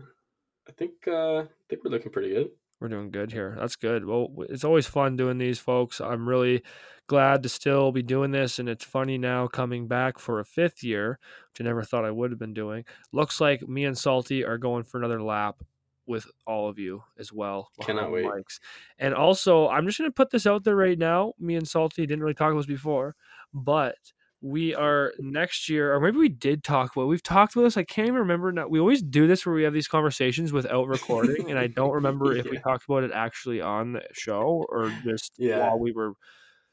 [0.67, 2.49] I think uh I think we're looking pretty good.
[2.81, 3.55] We're doing good here.
[3.59, 4.05] That's good.
[4.05, 6.01] Well, it's always fun doing these, folks.
[6.01, 6.63] I'm really
[7.05, 10.83] glad to still be doing this, and it's funny now coming back for a fifth
[10.83, 11.19] year,
[11.51, 12.83] which I never thought I would have been doing.
[13.11, 15.61] Looks like me and Salty are going for another lap
[16.07, 17.69] with all of you as well.
[17.81, 18.25] Cannot wait.
[18.25, 18.59] mics.
[18.97, 21.33] And also, I'm just going to put this out there right now.
[21.39, 23.15] Me and Salty didn't really talk about this before,
[23.53, 23.95] but
[24.41, 27.07] we are next year, or maybe we did talk about.
[27.07, 27.77] We've talked about this.
[27.77, 28.67] I can't even remember now.
[28.67, 32.35] We always do this where we have these conversations without recording, and I don't remember
[32.35, 35.59] if we talked about it actually on the show or just Yeah.
[35.59, 36.13] while we were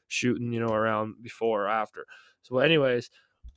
[0.07, 2.05] shooting, you know, around before or after.
[2.41, 3.09] So, anyways,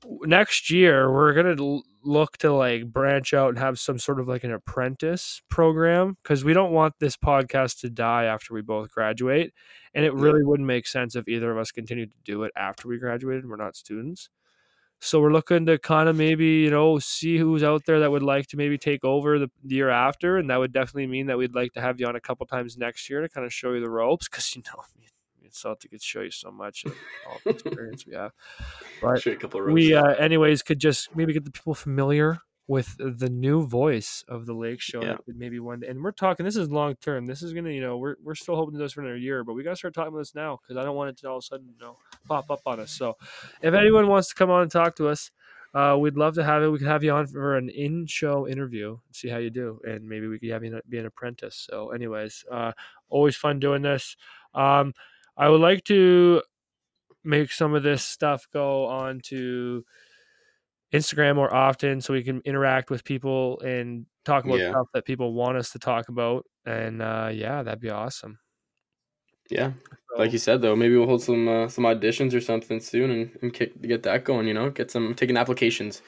[0.05, 4.45] next year we're gonna look to like branch out and have some sort of like
[4.45, 9.53] an apprentice program because we don't want this podcast to die after we both graduate,
[9.95, 12.89] and it really wouldn't make sense if either of us continued to do it after
[12.89, 13.49] we graduated.
[13.49, 14.29] We're not students.
[15.01, 18.23] So we're looking to kind of maybe you know see who's out there that would
[18.23, 21.39] like to maybe take over the, the year after, and that would definitely mean that
[21.39, 23.73] we'd like to have you on a couple times next year to kind of show
[23.73, 25.22] you the ropes because you know me, me and
[25.55, 26.95] Salty could show you so much of
[27.29, 28.33] all the experience we have.
[29.01, 32.39] But a couple of we, uh, anyways, could just maybe get the people familiar
[32.69, 35.03] with the new voice of the Lake Show.
[35.03, 35.17] Yeah.
[35.27, 36.45] Maybe one, day, and we're talking.
[36.45, 37.27] This is long term.
[37.27, 39.45] This is gonna, you know, we're we're still hoping to do this for another year,
[39.45, 41.39] but we gotta start talking about this now because I don't want it to all
[41.39, 42.93] of a sudden, you know, pop up on us.
[42.93, 43.17] So,
[43.61, 45.31] if anyone wants to come on and talk to us,
[45.75, 46.69] uh, we'd love to have it.
[46.69, 50.29] We could have you on for an in-show interview, see how you do, and maybe
[50.29, 51.67] we could have you be an apprentice.
[51.69, 52.73] So, anyways, uh,
[53.09, 54.17] always fun doing this.
[54.55, 54.93] Um,
[55.37, 56.43] I would like to
[57.25, 59.85] make some of this stuff go on to
[60.93, 64.71] Instagram more often so we can interact with people and talk about Yeah.
[64.71, 66.45] stuff that people want us to talk about.
[66.67, 68.39] And uh, yeah, that'd be awesome.
[69.51, 69.73] yeah.
[70.11, 73.11] So, Like you said though, maybe we'll hold some uh, some auditions or something soon
[73.11, 74.71] and, and kick, get that going, you know?
[74.71, 76.03] Get some taking applications.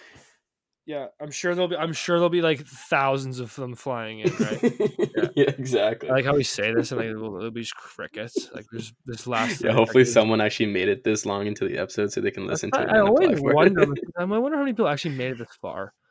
[0.86, 1.76] Yeah, I'm sure there'll be.
[1.76, 4.62] I'm sure there'll be like thousands of them flying in, right?
[5.34, 5.44] yeah.
[5.56, 6.10] exactly.
[6.10, 8.50] I like how we say this, and like it'll, it'll be just crickets.
[8.54, 9.64] Like there's this last.
[9.64, 12.62] yeah, hopefully someone actually made it this long into the episode so they can That's
[12.62, 12.92] listen to not- it.
[12.96, 13.86] I always wonder.
[14.18, 15.92] I wonder how many people actually made it this far.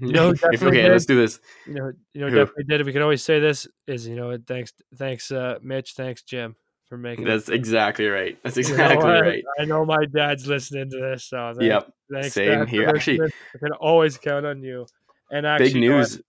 [0.00, 0.12] Yeah.
[0.12, 0.92] know definitely okay, did?
[0.92, 1.40] let's do this.
[1.66, 2.36] You know, you know, Who?
[2.36, 2.86] definitely did.
[2.86, 6.54] We can always say this is, you know, thanks, thanks, uh, Mitch, thanks, Jim,
[6.88, 7.26] for making.
[7.26, 7.28] it.
[7.30, 8.38] That's exactly right.
[8.42, 9.44] That's You know exactly right.
[9.60, 11.92] I know my dad's listening to this, so thanks, Yep.
[12.12, 12.88] thanks, same Dad, here.
[12.88, 14.86] Actually- I can always count on you.
[15.30, 16.22] And actually, Big news.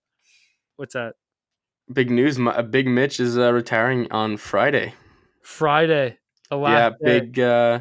[0.75, 1.13] What's that?
[1.91, 2.37] Big news.
[2.37, 4.93] My, uh, Big Mitch is uh, retiring on Friday.
[5.41, 6.17] Friday,
[6.49, 7.19] the last yeah, day.
[7.21, 7.39] big.
[7.39, 7.79] Uh,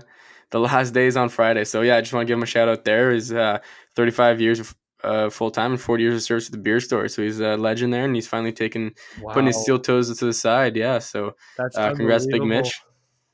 [0.50, 1.64] the last day is on Friday.
[1.64, 2.84] So yeah, I just want to give him a shout out.
[2.84, 3.58] There is uh,
[3.96, 4.74] 35 years of
[5.04, 7.08] uh, full time and 40 years of service at the beer store.
[7.08, 8.92] So he's a legend there, and he's finally taken
[9.22, 10.76] putting his steel toes to the side.
[10.76, 10.98] Yeah.
[10.98, 12.42] So That's uh, congrats, Big.
[12.42, 12.80] Mitch.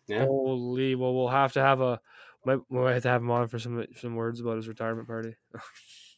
[0.07, 0.27] Yeah.
[0.27, 2.01] Holy, well, we'll have to have a.
[2.47, 5.09] Might, we might have to have him on for some some words about his retirement
[5.09, 5.35] party.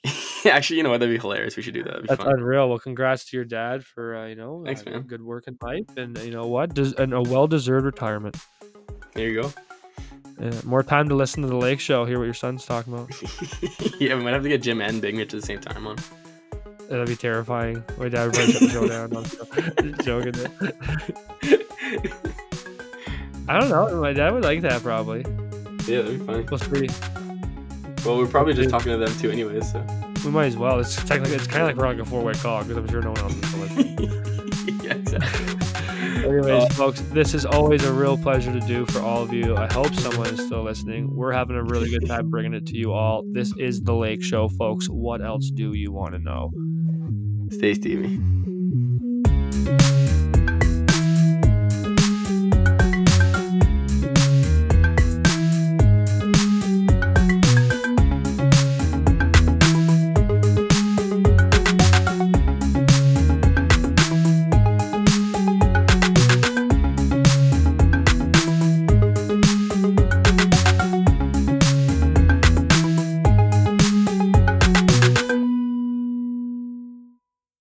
[0.44, 0.98] Actually, you know what?
[0.98, 1.56] That'd be hilarious.
[1.56, 2.06] We should do that.
[2.06, 2.32] That's fun.
[2.34, 2.68] unreal.
[2.68, 5.02] Well, congrats to your dad for uh, you know Thanks, uh, man.
[5.02, 8.36] good work in life, and you know what, Des- and a well deserved retirement.
[9.14, 9.52] There you go.
[10.40, 13.10] Uh, more time to listen to the Lake Show, hear what your son's talking about.
[14.00, 15.96] yeah, we might have to get Jim and Big Mitch at the same time on.
[16.88, 17.82] That'd be terrifying.
[17.98, 19.16] My dad would probably shut the show down.
[19.16, 19.24] I'm
[20.04, 20.34] joking.
[23.48, 24.00] I don't know.
[24.00, 25.20] My dad would like that probably.
[25.86, 26.42] yeah, that'd be funny.
[26.48, 26.88] We'll see.
[28.04, 29.72] Well, we're probably just talking to them too, anyways.
[29.72, 29.84] So.
[30.24, 30.78] We might as well.
[30.78, 33.02] It's technically it's kind of like we're like a four way call because I'm sure
[33.02, 34.80] no one else is listening.
[34.84, 35.55] yeah, exactly.
[36.26, 39.56] Anyways, Uh, folks, this is always a real pleasure to do for all of you.
[39.56, 41.14] I hope someone is still listening.
[41.14, 43.22] We're having a really good time bringing it to you all.
[43.32, 44.86] This is the Lake Show, folks.
[44.88, 46.50] What else do you want to know?
[47.52, 48.18] Stay steamy.